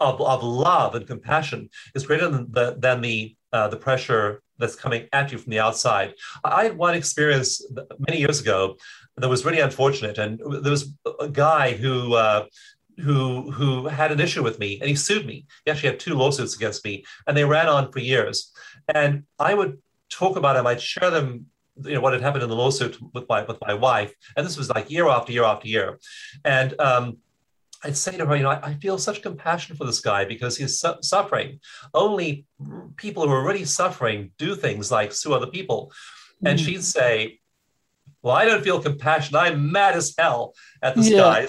[0.01, 4.74] of, of love and compassion is greater than the, than the, uh, the pressure that's
[4.74, 6.14] coming at you from the outside.
[6.44, 7.64] I had one experience
[8.09, 8.77] many years ago
[9.16, 10.18] that was really unfortunate.
[10.18, 12.46] And there was a guy who uh,
[13.00, 15.46] who who had an issue with me and he sued me.
[15.64, 18.52] He actually had two lawsuits against me and they ran on for years.
[18.92, 19.78] And I would
[20.11, 21.46] talk about them, I'd share them,
[21.84, 24.12] you know, what had happened in the lawsuit with my with my wife.
[24.37, 25.98] And this was like year after year after year.
[26.44, 27.18] And um,
[27.84, 30.56] I'd say to her, you know, I, I, feel such compassion for this guy because
[30.56, 31.61] he's su- suffering.
[31.94, 32.44] Only
[32.96, 35.92] people who are really suffering do things like sue other people.
[36.42, 36.50] Mm.
[36.50, 37.38] And she'd say,
[38.22, 39.37] Well, I don't feel compassion.
[39.37, 41.18] I'm mad as hell at this yeah.
[41.18, 41.48] guy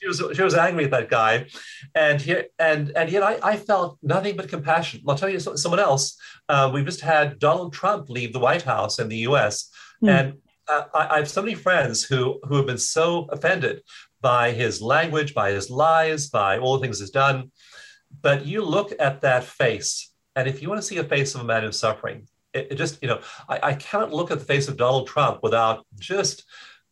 [0.00, 1.46] she was she was angry at that guy,
[1.94, 5.02] and here and and yet I, I felt nothing but compassion.
[5.06, 6.16] I'll tell you someone else.
[6.48, 9.70] Uh, we've just had Donald Trump leave the White House in the U.S.
[10.02, 10.08] Mm.
[10.08, 10.34] and
[10.68, 13.82] uh, I, I, have so many friends who who have been so offended
[14.20, 17.50] by his language, by his lies, by all the things he's done.
[18.22, 21.40] But you look at that face, and if you want to see a face of
[21.40, 24.44] a man who's suffering, it, it just you know I, I cannot look at the
[24.44, 26.44] face of Donald Trump without just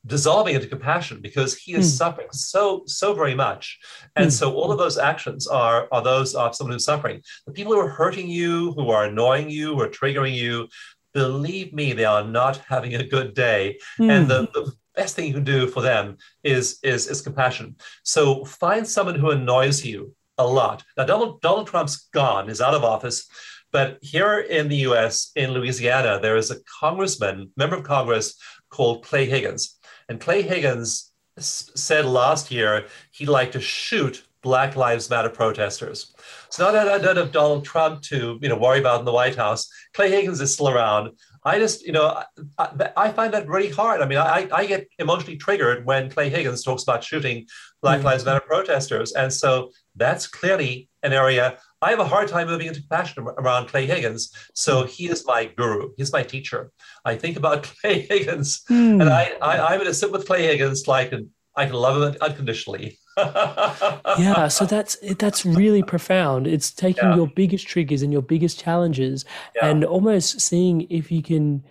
[0.07, 1.97] dissolving into compassion because he is mm.
[1.97, 3.79] suffering so so very much
[4.14, 4.33] and mm.
[4.33, 7.81] so all of those actions are are those of someone who's suffering the people who
[7.81, 10.69] are hurting you who are annoying you who are triggering you
[11.12, 14.11] believe me they are not having a good day mm.
[14.11, 18.45] and the, the best thing you can do for them is is is compassion so
[18.45, 22.85] find someone who annoys you a lot now donald, donald trump's gone is out of
[22.85, 23.29] office
[23.73, 28.35] but here in the US, in Louisiana, there is a congressman, member of Congress
[28.71, 29.76] called Clay Higgins.
[30.09, 36.14] And Clay Higgins said last year he'd like to shoot Black Lives Matter protesters.
[36.51, 39.12] So now that I don't have Donald Trump to you know worry about in the
[39.12, 41.11] White House, Clay Higgins is still around.
[41.45, 42.23] I just you know
[42.57, 44.01] I, I find that really hard.
[44.03, 47.47] I mean, I, I get emotionally triggered when Clay Higgins talks about shooting
[47.83, 48.07] Black mm-hmm.
[48.07, 52.66] Lives Matter protesters, and so that's clearly an area I have a hard time moving
[52.66, 54.33] into compassion around Clay Higgins.
[54.55, 55.92] So he is my guru.
[55.96, 56.72] He's my teacher.
[57.05, 59.01] I think about Clay Higgins, mm.
[59.01, 61.14] and I, I, am going to sit with Clay Higgins like
[61.55, 62.99] I can love him unconditionally.
[63.16, 66.49] yeah, so that's that's really profound.
[66.49, 67.14] It's taking yeah.
[67.14, 69.68] your biggest triggers and your biggest challenges, yeah.
[69.68, 71.62] and almost seeing if you can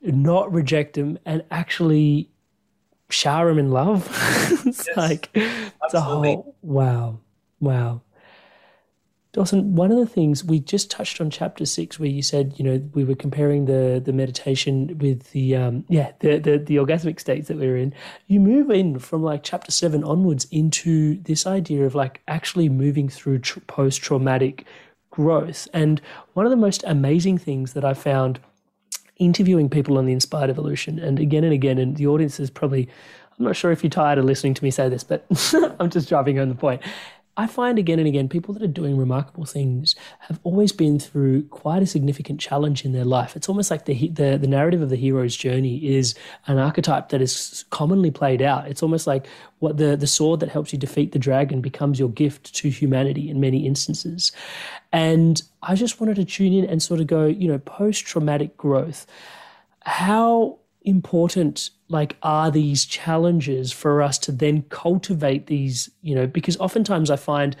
[0.00, 2.30] not reject them and actually
[3.10, 4.08] shower them in love.
[4.66, 7.20] it's yes, like it's a whole wow,
[7.60, 8.00] wow.
[9.32, 12.64] Dawson, one of the things we just touched on chapter six, where you said, you
[12.64, 17.18] know, we were comparing the the meditation with the um, yeah the, the the orgasmic
[17.18, 17.94] states that we were in.
[18.26, 23.08] You move in from like chapter seven onwards into this idea of like actually moving
[23.08, 24.66] through tr- post traumatic
[25.10, 25.66] growth.
[25.72, 26.02] And
[26.34, 28.38] one of the most amazing things that I found
[29.16, 32.86] interviewing people on the Inspired Evolution, and again and again, and the audience is probably
[33.38, 35.24] I'm not sure if you're tired of listening to me say this, but
[35.80, 36.82] I'm just driving home the point.
[37.34, 41.44] I find again and again people that are doing remarkable things have always been through
[41.44, 43.36] quite a significant challenge in their life.
[43.36, 46.14] It's almost like the the, the narrative of the hero's journey is
[46.46, 48.68] an archetype that is commonly played out.
[48.68, 49.26] It's almost like
[49.60, 53.30] what the the sword that helps you defeat the dragon becomes your gift to humanity
[53.30, 54.30] in many instances.
[54.92, 58.58] And I just wanted to tune in and sort of go, you know, post traumatic
[58.58, 59.06] growth.
[59.84, 66.56] How important like are these challenges for us to then cultivate these you know because
[66.56, 67.56] oftentimes i find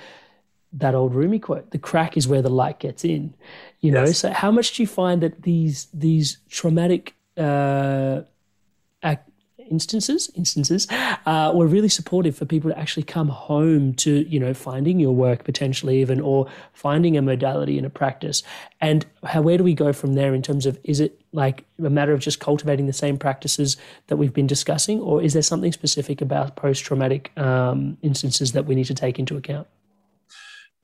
[0.72, 3.34] that old Rumi quote the crack is where the light gets in
[3.82, 4.06] you know?
[4.06, 8.22] So how much do you find that these these traumatic uh,
[9.02, 10.86] act, instances instances
[11.26, 15.14] uh, were really supportive for people to actually come home to you know finding your
[15.14, 18.42] work potentially even or finding a modality and a practice?
[18.80, 21.90] And how where do we go from there in terms of is it like a
[21.90, 23.76] matter of just cultivating the same practices
[24.08, 28.74] that we've been discussing or is there something specific about post-traumatic um, instances that we
[28.74, 29.66] need to take into account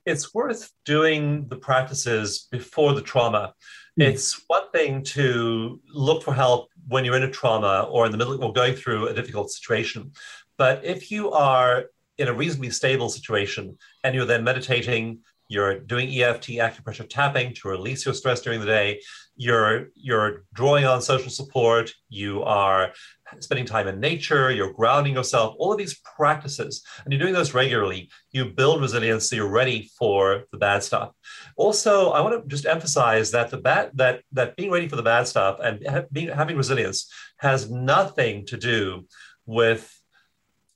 [0.05, 3.53] it's worth doing the practices before the trauma.
[3.99, 4.07] Mm.
[4.07, 8.17] It's one thing to look for help when you're in a trauma or in the
[8.17, 10.11] middle or going through a difficult situation.
[10.57, 11.85] But if you are
[12.17, 17.67] in a reasonably stable situation and you're then meditating, you're doing EFT acupressure tapping to
[17.67, 19.01] release your stress during the day,
[19.35, 22.93] you're you're drawing on social support, you are
[23.39, 27.53] spending time in nature, you're grounding yourself, all of these practices, and you're doing those
[27.53, 31.11] regularly, you build resilience so you're ready for the bad stuff.
[31.57, 35.03] Also, I want to just emphasize that the bad that that being ready for the
[35.03, 39.07] bad stuff and being, having resilience has nothing to do
[39.47, 39.99] with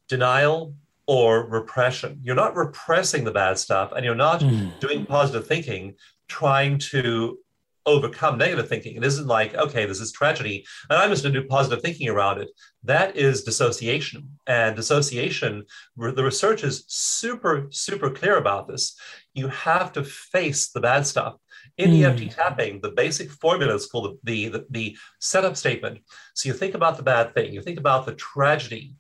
[0.10, 0.74] denial
[1.06, 2.20] or repression.
[2.24, 4.78] You're not repressing the bad stuff and you're not mm.
[4.80, 5.96] doing positive thinking
[6.28, 7.38] trying to
[7.86, 8.96] overcome negative thinking.
[8.96, 12.10] It isn't like, okay, this is tragedy, and I'm just going to do positive thinking
[12.10, 12.50] around it.
[12.84, 14.38] That is dissociation.
[14.48, 15.66] And dissociation,
[15.98, 18.96] the research is super, super clear about this.
[19.34, 21.36] You have to face the bad stuff.
[21.78, 22.04] In mm.
[22.04, 26.00] EFT tapping, the basic formula is called the, the, the setup statement.
[26.36, 28.94] So you think about the bad thing, you think about the tragedy,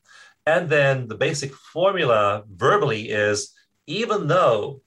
[0.45, 3.53] And then the basic formula verbally is
[3.87, 4.81] even though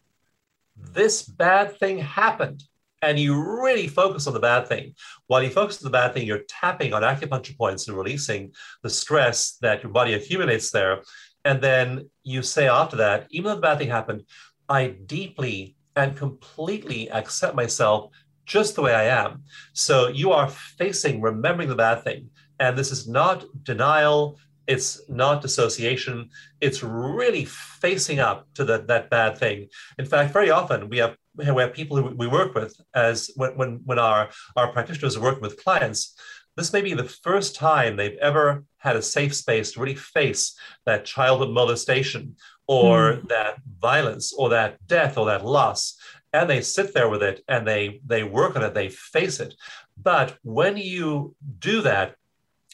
[0.76, 2.62] this bad thing happened,
[3.02, 4.94] and you really focus on the bad thing.
[5.26, 8.52] While you focus on the bad thing, you're tapping on acupuncture points and releasing
[8.82, 11.02] the stress that your body accumulates there.
[11.44, 14.24] And then you say after that, even though the bad thing happened,
[14.68, 18.10] I deeply and completely accept myself
[18.44, 19.44] just the way I am.
[19.72, 22.30] So you are facing, remembering the bad thing.
[22.58, 29.10] And this is not denial, it's not dissociation, it's really facing up to the, that
[29.10, 29.68] bad thing.
[29.98, 33.56] In fact, very often we have we have people who we work with as when,
[33.58, 36.16] when, when our, our practitioners are working with clients,
[36.56, 40.56] this may be the first time they've ever had a safe space to really face
[40.86, 42.36] that childhood molestation
[42.66, 43.28] or mm.
[43.28, 45.98] that violence or that death or that loss
[46.32, 49.54] and they sit there with it and they they work on it they face it
[50.02, 52.14] but when you do that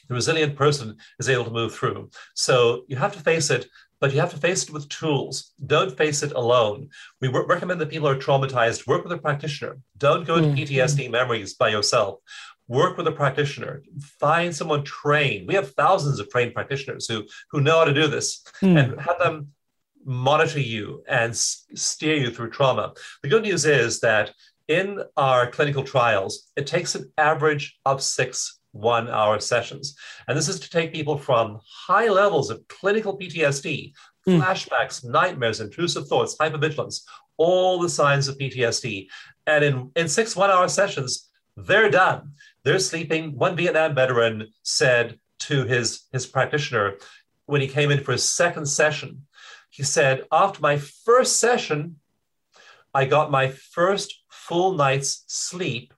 [0.08, 2.10] the resilient person is able to move through.
[2.34, 3.66] So you have to face it
[4.02, 5.52] but you have to face it with tools.
[5.64, 6.88] Don't face it alone.
[7.20, 8.84] We recommend that people are traumatized.
[8.88, 9.78] Work with a practitioner.
[9.96, 10.56] Don't go mm-hmm.
[10.56, 12.18] to ptsd memories by yourself.
[12.66, 13.84] Work with a practitioner.
[14.18, 15.46] Find someone trained.
[15.46, 17.22] We have thousands of trained practitioners who
[17.52, 18.76] who know how to do this mm.
[18.76, 19.52] and have them
[20.04, 22.94] monitor you and steer you through trauma.
[23.22, 24.32] The good news is that
[24.66, 29.96] in our clinical trials, it takes an average of six one hour sessions.
[30.26, 33.92] And this is to take people from high levels of clinical PTSD,
[34.26, 34.40] mm.
[34.40, 37.02] flashbacks, nightmares, intrusive thoughts, hypervigilance,
[37.36, 39.08] all the signs of PTSD.
[39.46, 42.32] And in, in six one hour sessions, they're done.
[42.64, 43.36] They're sleeping.
[43.36, 46.94] One Vietnam veteran said to his, his practitioner
[47.46, 49.26] when he came in for his second session,
[49.68, 51.96] he said, after my first session,
[52.94, 55.94] I got my first full night's sleep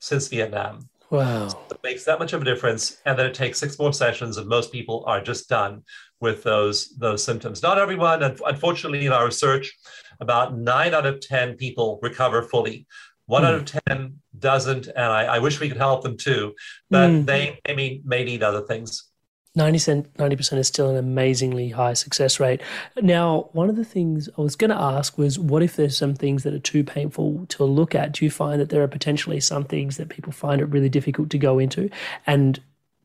[0.00, 0.88] since Vietnam.
[1.10, 1.48] Wow.
[1.48, 2.98] So it makes that much of a difference.
[3.06, 5.84] And then it takes six more sessions, and most people are just done
[6.20, 7.62] with those, those symptoms.
[7.62, 9.76] Not everyone, unfortunately, in our research,
[10.20, 12.86] about nine out of 10 people recover fully.
[13.26, 13.46] One mm.
[13.46, 16.54] out of 10 doesn't, and I, I, wish we could help them too,
[16.90, 17.26] but mm.
[17.26, 19.10] they may, may need other things.
[19.56, 22.60] 90%, 90% is still an amazingly high success rate.
[23.00, 26.14] Now, one of the things I was going to ask was what if there's some
[26.14, 28.12] things that are too painful to look at?
[28.12, 31.30] Do you find that there are potentially some things that people find it really difficult
[31.30, 31.88] to go into?
[32.26, 32.60] And,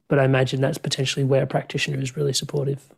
[0.10, 2.90] but I imagine that's potentially where a practitioner is really supportive.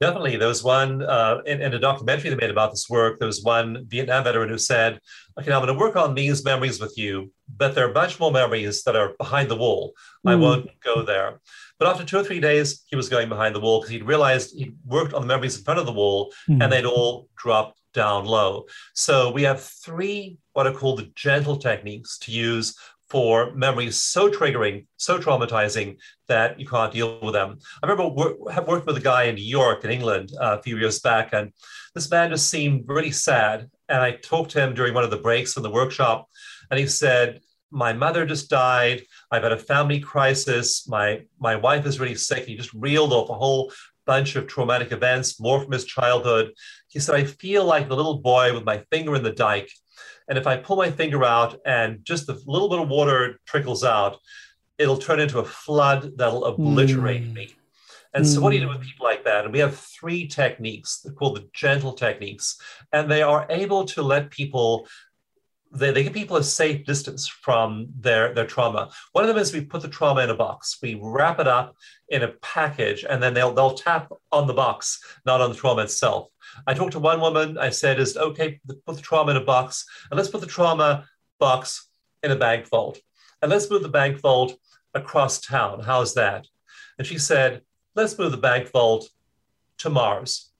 [0.00, 0.36] Definitely.
[0.36, 3.18] There was one uh, in, in, a documentary they made about this work.
[3.18, 5.00] There was one Vietnam veteran who said,
[5.36, 8.20] Okay, now I'm going to work on these memories with you, but there are much
[8.20, 9.94] more memories that are behind the wall.
[10.24, 10.30] Mm.
[10.30, 11.40] I won't go there.
[11.78, 14.56] But after two or three days, he was going behind the wall because he'd realized
[14.56, 16.62] he'd worked on the memories in front of the wall mm.
[16.62, 18.66] and they'd all dropped down low.
[18.94, 22.76] So we have three what are called the gentle techniques to use
[23.08, 27.58] for memories so triggering, so traumatizing that you can't deal with them.
[27.82, 30.76] I remember wor- working with a guy in New York, in England, uh, a few
[30.76, 31.52] years back, and
[31.94, 33.70] this man just seemed really sad.
[33.88, 36.28] And I talked to him during one of the breaks in the workshop,
[36.70, 37.40] and he said,
[37.70, 39.02] "My mother just died.
[39.30, 40.88] I've had a family crisis.
[40.88, 43.72] My my wife is really sick." He just reeled off a whole
[44.06, 46.52] bunch of traumatic events, more from his childhood.
[46.88, 49.70] He said, "I feel like the little boy with my finger in the dike."
[50.28, 53.82] And if I pull my finger out and just a little bit of water trickles
[53.82, 54.18] out,
[54.76, 57.34] it'll turn into a flood that'll obliterate mm.
[57.34, 57.48] me.
[58.14, 58.34] And mm.
[58.34, 59.44] so, what do you do with people like that?
[59.44, 62.60] And we have three techniques called the gentle techniques,
[62.92, 64.86] and they are able to let people.
[65.70, 68.90] They, they give people a safe distance from their, their trauma.
[69.12, 70.78] One of them is we put the trauma in a box.
[70.82, 71.76] We wrap it up
[72.08, 75.82] in a package, and then they'll they'll tap on the box, not on the trauma
[75.82, 76.28] itself.
[76.66, 77.58] I talked to one woman.
[77.58, 78.60] I said, "Is okay?
[78.86, 81.06] Put the trauma in a box, and let's put the trauma
[81.38, 81.88] box
[82.22, 82.98] in a bank vault,
[83.42, 84.56] and let's move the bank vault
[84.94, 85.80] across town.
[85.80, 86.46] How's that?"
[86.96, 87.62] And she said,
[87.94, 89.10] "Let's move the bank vault
[89.78, 90.50] to Mars."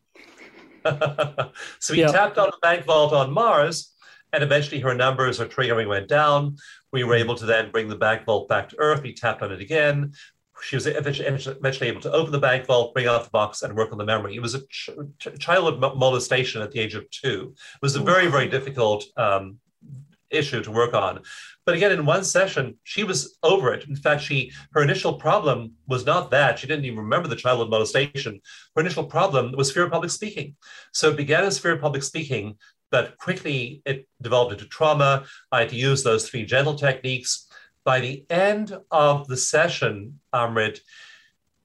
[1.79, 2.13] so we yeah.
[2.13, 3.93] tapped on the bank vault on Mars,
[4.33, 6.57] and eventually her numbers, her triggering went down.
[6.93, 9.03] We were able to then bring the bank vault back to Earth.
[9.03, 10.13] We tapped on it again
[10.63, 13.93] she was eventually, able to open the bank vault, bring out the box, and work
[13.93, 14.35] on the memory.
[14.35, 14.91] It was a ch-
[15.39, 17.55] childhood molestation at the age of two.
[17.55, 19.59] It was a very, very difficult um,
[20.31, 21.21] issue to work on.
[21.65, 23.87] But again, in one session, she was over it.
[23.89, 27.71] In fact, she her initial problem was not that she didn't even remember the childhood
[27.71, 28.41] molestation.
[28.75, 30.57] Her initial problem was fear of public speaking.
[30.93, 32.57] So it began as fear of public speaking,
[32.91, 35.25] but quickly it developed into trauma.
[35.53, 37.49] I had to use those three gentle techniques
[37.85, 40.81] by the end of the session, Amrit,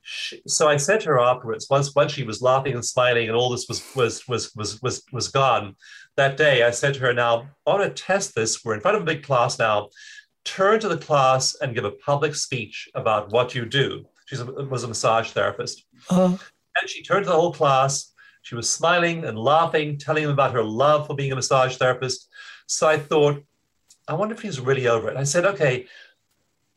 [0.04, 3.36] she, so I said to her afterwards, once once she was laughing and smiling and
[3.36, 5.76] all this was was was was was was gone,
[6.18, 8.64] that day I said to her, now I want to test this.
[8.64, 9.90] We're in front of a big class now.
[10.44, 14.06] Turn to the class and give a public speech about what you do.
[14.26, 15.86] She was a massage therapist.
[16.10, 16.38] Uh-huh.
[16.82, 18.13] And she turned to the whole class.
[18.44, 22.30] She was smiling and laughing, telling him about her love for being a massage therapist.
[22.68, 23.44] So I thought,
[24.08, 25.16] I wonder if he's really over it.
[25.16, 25.88] I said, okay,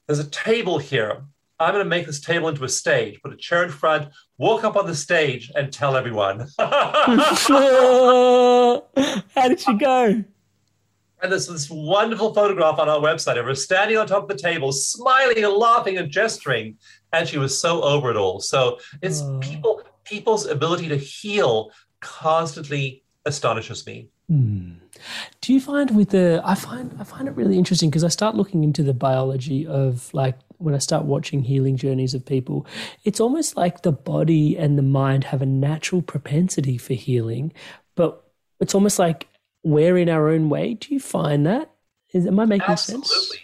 [0.07, 1.25] there's a table here.
[1.59, 4.63] I'm going to make this table into a stage, put a chair in front, walk
[4.63, 6.47] up on the stage and tell everyone.
[6.59, 8.83] How
[9.49, 10.23] did she go?
[11.23, 14.41] And there's this wonderful photograph on our website of her standing on top of the
[14.41, 16.77] table, smiling and laughing and gesturing.
[17.13, 18.39] And she was so over it all.
[18.39, 19.41] So it's oh.
[19.41, 24.09] people, people's ability to heal constantly astonishes me.
[24.29, 24.73] Hmm.
[25.41, 28.35] Do you find with the I find I find it really interesting because I start
[28.35, 32.67] looking into the biology of like when I start watching healing journeys of people,
[33.05, 37.53] it's almost like the body and the mind have a natural propensity for healing,
[37.95, 38.25] but
[38.59, 39.29] it's almost like
[39.63, 40.75] we're in our own way.
[40.75, 41.71] Do you find that?
[42.13, 43.09] Is am I making Absolutely.
[43.09, 43.39] sense?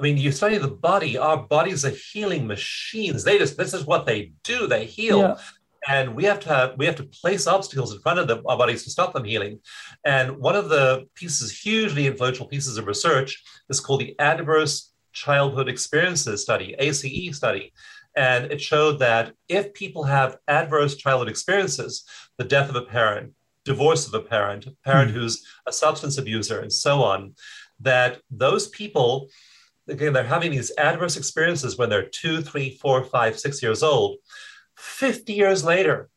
[0.00, 1.18] I mean, you study the body.
[1.18, 3.24] Our bodies are healing machines.
[3.24, 4.66] They just this is what they do.
[4.68, 5.18] They heal.
[5.18, 5.38] Yeah
[5.86, 8.58] and we have to have, we have to place obstacles in front of them, our
[8.58, 9.60] bodies to stop them healing.
[10.04, 15.68] And one of the pieces, hugely influential pieces of research, is called the Adverse Childhood
[15.68, 17.72] Experiences Study, ACE study.
[18.16, 22.04] And it showed that if people have adverse childhood experiences,
[22.36, 23.32] the death of a parent,
[23.64, 25.20] divorce of a parent, a parent mm-hmm.
[25.20, 27.34] who's a substance abuser, and so on,
[27.80, 29.28] that those people,
[29.88, 34.18] again, they're having these adverse experiences when they're two, three, four, five, six years old
[34.78, 36.08] 50 years later,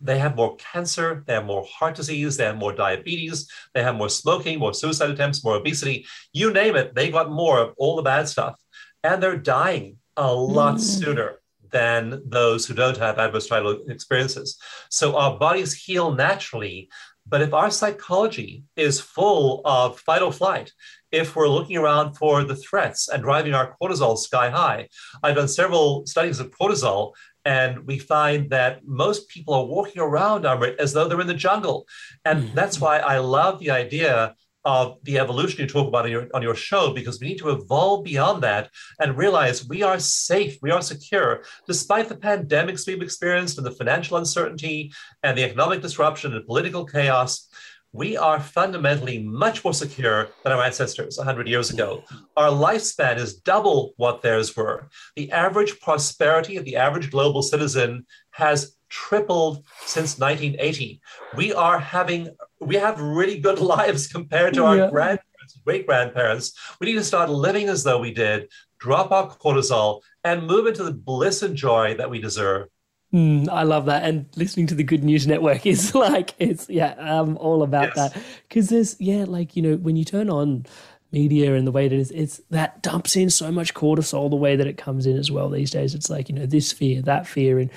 [0.00, 3.96] they have more cancer, they have more heart disease, they have more diabetes, they have
[3.96, 6.06] more smoking, more suicide attempts, more obesity.
[6.32, 8.58] You name it, they got more of all the bad stuff.
[9.04, 10.80] And they're dying a lot mm.
[10.80, 11.40] sooner
[11.70, 14.58] than those who don't have adverse childhood experiences.
[14.90, 16.88] So our bodies heal naturally.
[17.26, 20.72] But if our psychology is full of fight or flight,
[21.12, 24.88] if we're looking around for the threats and driving our cortisol sky high,
[25.22, 27.12] I've done several studies of cortisol
[27.44, 30.44] and we find that most people are walking around
[30.78, 31.86] as though they're in the jungle.
[32.24, 32.54] And mm-hmm.
[32.54, 34.34] that's why I love the idea
[34.64, 37.50] of the evolution you talk about on your, on your show, because we need to
[37.50, 43.00] evolve beyond that and realize we are safe, we are secure, despite the pandemics we've
[43.00, 47.48] experienced and the financial uncertainty and the economic disruption and political chaos
[47.92, 52.04] we are fundamentally much more secure than our ancestors 100 years ago.
[52.36, 54.88] Our lifespan is double what theirs were.
[55.16, 61.00] The average prosperity of the average global citizen has tripled since 1980.
[61.36, 62.28] We are having,
[62.60, 64.90] we have really good lives compared to our yeah.
[64.90, 66.52] grandparents, great grandparents.
[66.80, 70.84] We need to start living as though we did, drop our cortisol, and move into
[70.84, 72.68] the bliss and joy that we deserve.
[73.12, 74.04] Mm, I love that.
[74.04, 78.12] And listening to the Good News Network is like, it's, yeah, I'm all about yes.
[78.12, 78.22] that.
[78.48, 80.66] Because there's, yeah, like, you know, when you turn on
[81.12, 84.54] media and the way it is, it's that dumps in so much cortisol the way
[84.54, 85.94] that it comes in as well these days.
[85.94, 87.58] It's like, you know, this fear, that fear.
[87.58, 87.70] And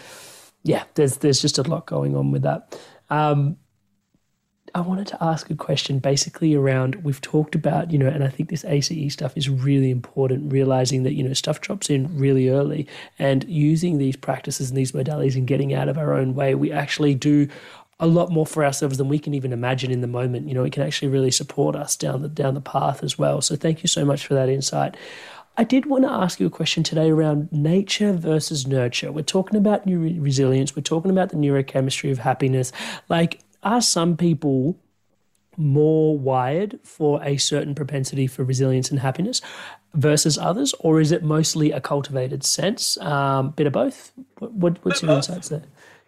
[0.63, 2.79] yeah, there's, there's just a lot going on with that.
[3.09, 3.57] Um,
[4.75, 8.27] I wanted to ask a question basically around we've talked about, you know, and I
[8.29, 12.49] think this ACE stuff is really important, realizing that, you know, stuff drops in really
[12.49, 12.87] early
[13.19, 16.71] and using these practices and these modalities and getting out of our own way, we
[16.71, 17.47] actually do
[17.99, 20.47] a lot more for ourselves than we can even imagine in the moment.
[20.47, 23.41] You know, it can actually really support us down the down the path as well.
[23.41, 24.97] So thank you so much for that insight.
[25.55, 29.11] I did want to ask you a question today around nature versus nurture.
[29.11, 30.75] We're talking about new resilience.
[30.75, 32.71] We're talking about the neurochemistry of happiness.
[33.07, 34.79] Like, are some people
[35.57, 39.41] more wired for a certain propensity for resilience and happiness
[39.93, 42.97] versus others, or is it mostly a cultivated sense?
[42.97, 44.11] Um, bit of both.
[44.39, 45.63] What, what's your insights there?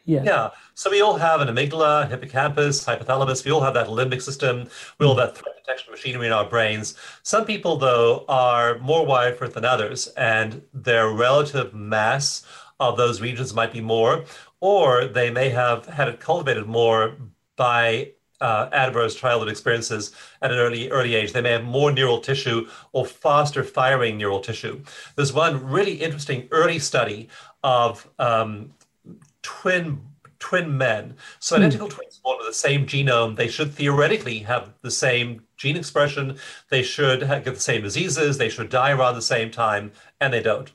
[0.06, 0.24] Yeah.
[0.24, 0.50] Yeah.
[0.76, 3.44] So we all have an amygdala, hippocampus, hypothalamus.
[3.44, 4.70] We all have that limbic system.
[5.00, 6.96] We all have that threat detection machinery in our brains.
[7.24, 12.46] Some people, though, are more wired for it than others, and their relative mass
[12.80, 14.26] of those regions might be more,
[14.60, 17.16] or they may have had it cultivated more
[17.56, 21.32] by uh, adverse childhood experiences at an early early age.
[21.32, 24.82] They may have more neural tissue or faster firing neural tissue.
[25.16, 27.30] There's one really interesting early study
[27.64, 28.74] of um,
[29.42, 30.02] twin
[30.40, 31.16] twin men.
[31.40, 31.64] So hmm.
[31.64, 36.38] identical twins born with the same genome, they should theoretically have the same gene expression.
[36.70, 38.38] They should have, get the same diseases.
[38.38, 40.72] They should die around the same time, and they don't.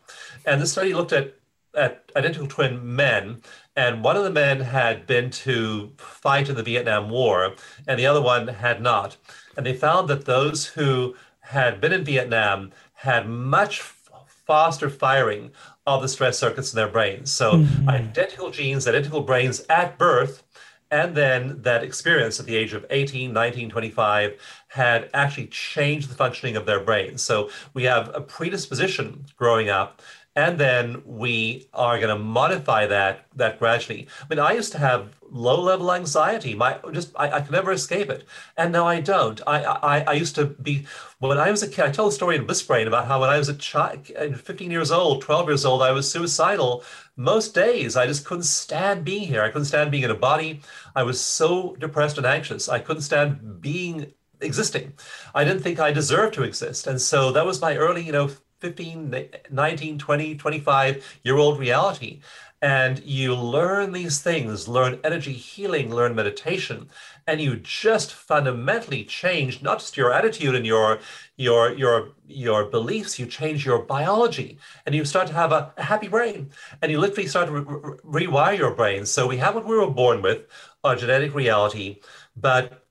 [0.47, 1.35] And the study looked at
[1.75, 3.41] at identical twin men
[3.81, 7.55] and one of the men had been to fight in the Vietnam War,
[7.89, 9.17] and the other one had not.
[9.57, 13.81] And they found that those who had been in Vietnam had much
[14.27, 15.53] faster firing
[15.87, 17.33] of the stress circuits in their brains.
[17.33, 17.89] So, mm-hmm.
[17.89, 20.43] identical genes, identical brains at birth,
[20.91, 24.33] and then that experience at the age of 18, 19, 25
[24.69, 27.23] had actually changed the functioning of their brains.
[27.23, 30.03] So, we have a predisposition growing up
[30.37, 34.07] and then we are going to modify that that gradually.
[34.23, 36.55] I mean, I used to have low level anxiety.
[36.55, 38.25] My just I, I could never escape it,
[38.57, 39.41] and now I don't.
[39.47, 40.87] I, I I used to be
[41.19, 41.85] when I was a kid.
[41.85, 44.93] I told a story in Brain about how when I was a child, 15 years
[44.93, 46.85] old, 12 years old, I was suicidal
[47.17, 47.97] most days.
[47.97, 49.43] I just couldn't stand being here.
[49.43, 50.61] I couldn't stand being in a body.
[50.95, 52.69] I was so depressed and anxious.
[52.69, 54.95] I couldn't stand being existing.
[55.35, 58.31] I didn't think I deserved to exist, and so that was my early, you know
[58.61, 62.21] 15, 19, 20, 25 year old reality.
[62.63, 66.91] And you learn these things, learn energy healing, learn meditation,
[67.27, 71.01] and you just fundamentally change not just your attitude and your
[71.37, 75.85] your your your beliefs, you change your biology, and you start to have a, a
[75.85, 76.51] happy brain,
[76.83, 79.07] and you literally start to re- re- rewire your brain.
[79.07, 80.43] So we have what we were born with,
[80.85, 82.01] our genetic reality,
[82.37, 82.85] but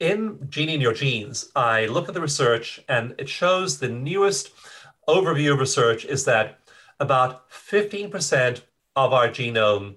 [0.00, 4.50] in Genie in Your Genes, I look at the research and it shows the newest
[5.08, 6.58] overview of research is that
[7.00, 8.62] about 15%
[8.96, 9.96] of our genome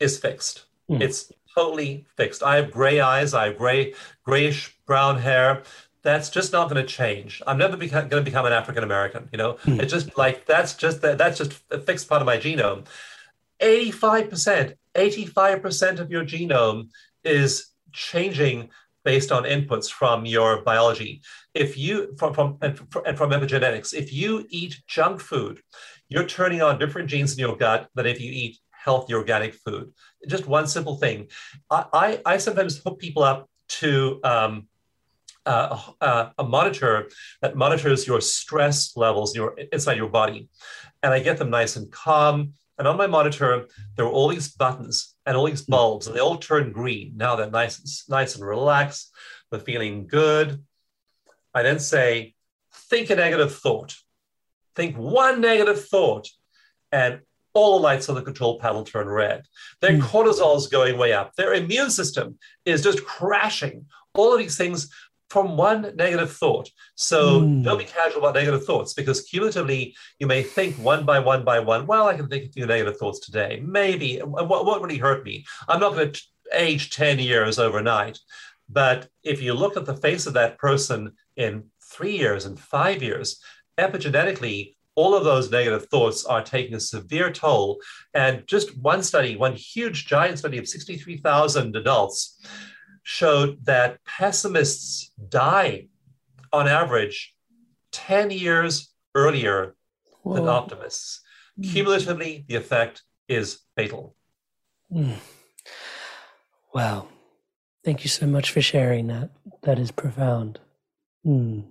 [0.00, 0.64] is fixed.
[0.90, 1.00] Mm.
[1.00, 2.42] It's totally fixed.
[2.42, 5.62] I have gray eyes, I have gray, grayish brown hair.
[6.02, 7.42] That's just not going to change.
[7.46, 9.28] I'm never beca- going to become an African American.
[9.32, 9.80] You know, mm.
[9.80, 12.86] it's just like that's just that, that's just a fixed part of my genome.
[13.60, 16.90] 85%, 85% of your genome
[17.24, 18.68] is changing
[19.06, 21.12] based on inputs from your biology.
[21.54, 22.72] If you from from and,
[23.18, 24.30] from epigenetics, if you
[24.60, 25.54] eat junk food,
[26.10, 28.54] you're turning on different genes in your gut than if you eat
[28.86, 29.84] healthy organic food.
[30.34, 31.18] Just one simple thing.
[31.70, 33.40] I I, I sometimes hook people up
[33.80, 33.90] to
[34.32, 34.52] um,
[35.46, 37.08] uh, uh, a monitor
[37.42, 40.48] that monitors your stress levels your, inside your body.
[41.02, 42.54] And I get them nice and calm.
[42.78, 43.66] And on my monitor,
[43.96, 47.14] there are all these buttons and all these bulbs, and they all turn green.
[47.16, 49.14] Now they're nice and nice and relaxed.
[49.50, 50.62] They're feeling good.
[51.54, 52.34] I then say,
[52.90, 53.96] think a negative thought.
[54.74, 56.28] Think one negative thought,
[56.92, 57.20] and
[57.54, 59.46] all the lights on the control panel turn red.
[59.80, 60.02] Their mm.
[60.02, 61.34] cortisol is going way up.
[61.34, 63.86] Their immune system is just crashing.
[64.12, 64.92] All of these things
[65.28, 66.70] from one negative thought.
[66.94, 67.64] So mm.
[67.64, 71.58] don't be casual about negative thoughts because cumulatively you may think one by one by
[71.58, 73.60] one, well, I can think a few negative thoughts today.
[73.64, 74.18] Maybe.
[74.18, 75.44] What, what really hurt me?
[75.68, 76.22] I'm not going to
[76.52, 78.18] age 10 years overnight.
[78.68, 83.02] But if you look at the face of that person in three years and five
[83.02, 83.40] years,
[83.78, 87.78] epigenetically, all of those negative thoughts are taking a severe toll.
[88.14, 92.40] And just one study, one huge giant study of 63,000 adults,
[93.08, 95.86] showed that pessimists die
[96.52, 97.32] on average
[97.92, 99.76] 10 years earlier
[100.22, 100.34] Whoa.
[100.34, 101.20] than optimists.
[101.56, 101.72] Mm.
[101.72, 104.16] Cumulatively, the effect is fatal.
[104.92, 105.18] Mm.
[106.74, 107.06] Wow.
[107.84, 109.30] Thank you so much for sharing that.
[109.62, 110.58] That is profound.
[111.24, 111.62] Mm.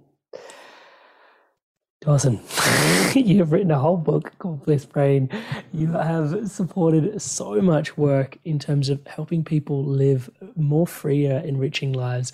[2.06, 2.40] Dawson,
[3.16, 5.28] you have written a whole book called Bliss Brain.
[5.74, 11.94] You have supported so much work in terms of helping people live more freer, enriching
[11.94, 12.32] lives.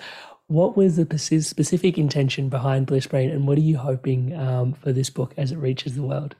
[0.47, 4.91] What was the specific intention behind Bliss Brain, and what are you hoping um, for
[4.91, 6.35] this book as it reaches the world?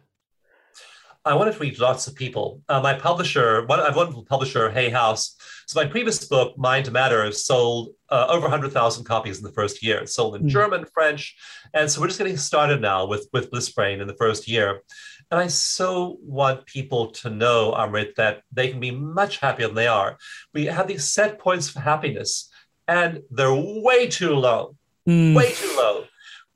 [1.24, 2.62] I wanted to reach lots of people.
[2.68, 5.36] Uh, my publisher, one, I have one publisher, Hay House.
[5.68, 9.84] So my previous book, Mind to Matter, sold uh, over 100,000 copies in the first
[9.84, 10.00] year.
[10.00, 10.48] It's sold in mm.
[10.48, 11.36] German, French,
[11.76, 14.82] and so we're just getting started now with with Bliss Brain in the first year.
[15.30, 19.76] And I so want people to know, Amrit, that they can be much happier than
[19.76, 20.18] they are.
[20.54, 22.50] We have these set points for happiness,
[22.88, 24.76] and they're way too low,
[25.08, 25.36] mm.
[25.36, 26.06] way too low.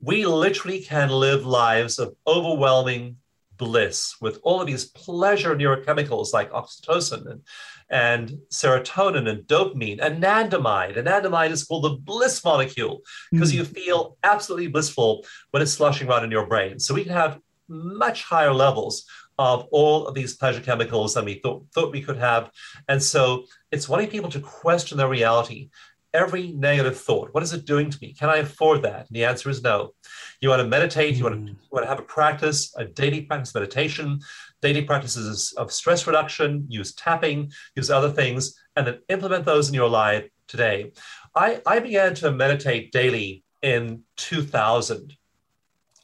[0.00, 3.16] We literally can live lives of overwhelming
[3.56, 7.42] bliss with all of these pleasure neurochemicals like oxytocin and,
[7.88, 10.96] and serotonin and dopamine, anandamide.
[10.96, 13.00] Anandamide is called the bliss molecule
[13.30, 13.56] because mm.
[13.56, 16.78] you feel absolutely blissful when it's slushing around in your brain.
[16.78, 17.38] So we can have
[17.68, 19.04] much higher levels
[19.38, 22.50] of all of these pleasure chemicals than we thought, thought we could have.
[22.88, 25.68] And so it's wanting people to question their reality
[26.14, 27.32] every negative thought.
[27.32, 28.14] What is it doing to me?
[28.14, 29.06] Can I afford that?
[29.06, 29.92] And the answer is no.
[30.40, 31.46] You want to meditate, you, want to, hmm.
[31.48, 34.20] you want to have a practice, a daily practice meditation,
[34.62, 39.74] daily practices of stress reduction, use tapping, use other things, and then implement those in
[39.74, 40.92] your life today.
[41.34, 45.16] I, I began to meditate daily in 2000.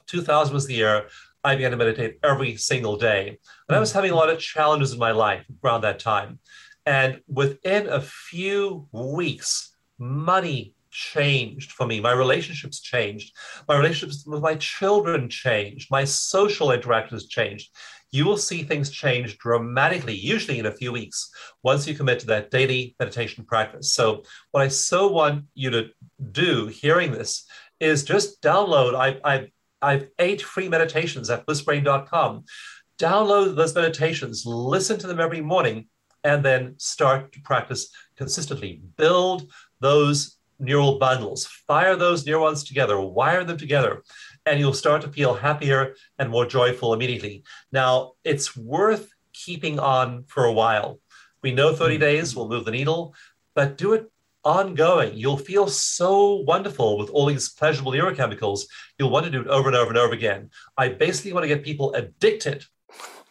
[0.06, 1.06] 2000 was the year
[1.44, 3.38] I began to meditate every single day.
[3.68, 3.98] And I was hmm.
[3.98, 6.38] having a lot of challenges in my life around that time.
[6.86, 12.00] And within a few weeks, money changed for me.
[12.00, 13.34] My relationships changed.
[13.68, 15.90] My relationships with my children changed.
[15.90, 17.70] My social interactions changed.
[18.12, 21.30] You will see things change dramatically, usually in a few weeks,
[21.62, 23.94] once you commit to that daily meditation practice.
[23.94, 25.88] So, what I so want you to
[26.30, 27.44] do hearing this
[27.80, 28.94] is just download.
[28.94, 29.48] I, I
[29.82, 32.44] I have eight free meditations at blissbrain.com.
[32.98, 35.88] Download those meditations, listen to them every morning,
[36.22, 38.80] and then start to practice consistently.
[38.96, 44.02] Build those neural bundles, fire those neurons together, wire them together,
[44.46, 47.44] and you'll start to feel happier and more joyful immediately.
[47.70, 51.00] Now, it's worth keeping on for a while.
[51.42, 52.00] We know 30 mm-hmm.
[52.00, 53.14] days will move the needle,
[53.54, 54.10] but do it
[54.44, 55.16] ongoing.
[55.16, 58.62] You'll feel so wonderful with all these pleasurable neurochemicals.
[58.98, 60.50] You'll want to do it over and over and over again.
[60.76, 62.64] I basically want to get people addicted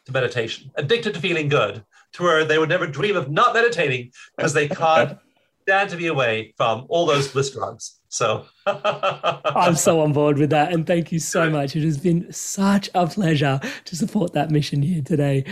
[0.05, 4.11] to meditation, addicted to feeling good, to where they would never dream of not meditating
[4.35, 5.17] because they can't
[5.63, 7.99] stand to be away from all those bliss drugs.
[8.09, 10.73] So I'm so on board with that.
[10.73, 11.75] And thank you so much.
[11.75, 15.45] It has been such a pleasure to support that mission here today.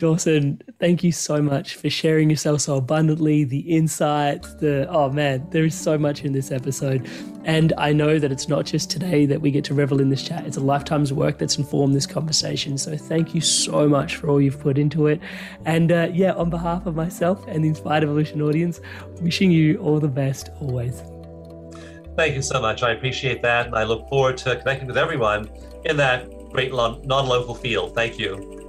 [0.00, 5.46] Dawson, thank you so much for sharing yourself so abundantly, the insights, the oh man,
[5.50, 7.06] there is so much in this episode.
[7.44, 10.22] And I know that it's not just today that we get to revel in this
[10.22, 12.78] chat, it's a lifetime's work that's informed this conversation.
[12.78, 15.20] So thank you so much for all you've put into it.
[15.66, 18.80] And uh, yeah, on behalf of myself and the Inspired Evolution audience,
[19.20, 21.02] wishing you all the best always.
[22.16, 22.82] Thank you so much.
[22.82, 23.66] I appreciate that.
[23.66, 25.50] And I look forward to connecting with everyone
[25.84, 27.94] in that great non local field.
[27.94, 28.59] Thank you.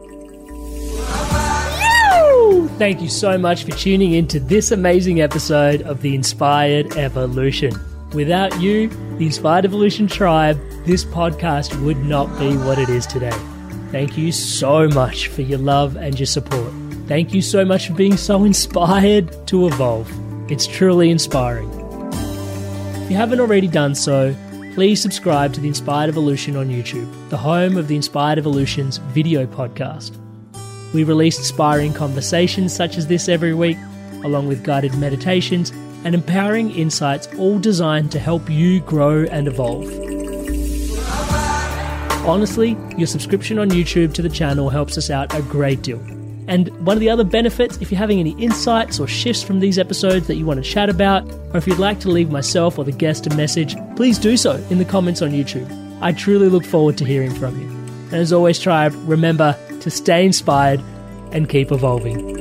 [2.82, 7.79] Thank you so much for tuning in to this amazing episode of the Inspired Evolution.
[8.15, 8.88] Without you,
[9.19, 13.38] the Inspired Evolution tribe, this podcast would not be what it is today.
[13.91, 16.73] Thank you so much for your love and your support.
[17.05, 20.11] Thank you so much for being so inspired to evolve.
[20.51, 21.69] It's truly inspiring.
[23.03, 24.36] If you haven't already done so,
[24.73, 29.45] please subscribe to the Inspired Evolution on YouTube, the home of the Inspired Evolution's video
[29.45, 30.20] podcast.
[30.94, 33.78] We release inspiring conversations such as this every week,
[34.24, 35.72] along with guided meditations
[36.04, 39.86] and empowering insights, all designed to help you grow and evolve.
[42.26, 46.00] Honestly, your subscription on YouTube to the channel helps us out a great deal.
[46.48, 49.80] And one of the other benefits, if you're having any insights or shifts from these
[49.80, 51.24] episodes that you want to chat about,
[51.54, 54.56] or if you'd like to leave myself or the guest a message, please do so
[54.70, 55.68] in the comments on YouTube.
[56.02, 57.68] I truly look forward to hearing from you.
[57.68, 60.82] And as always, Tribe, remember to stay inspired
[61.32, 62.41] and keep evolving.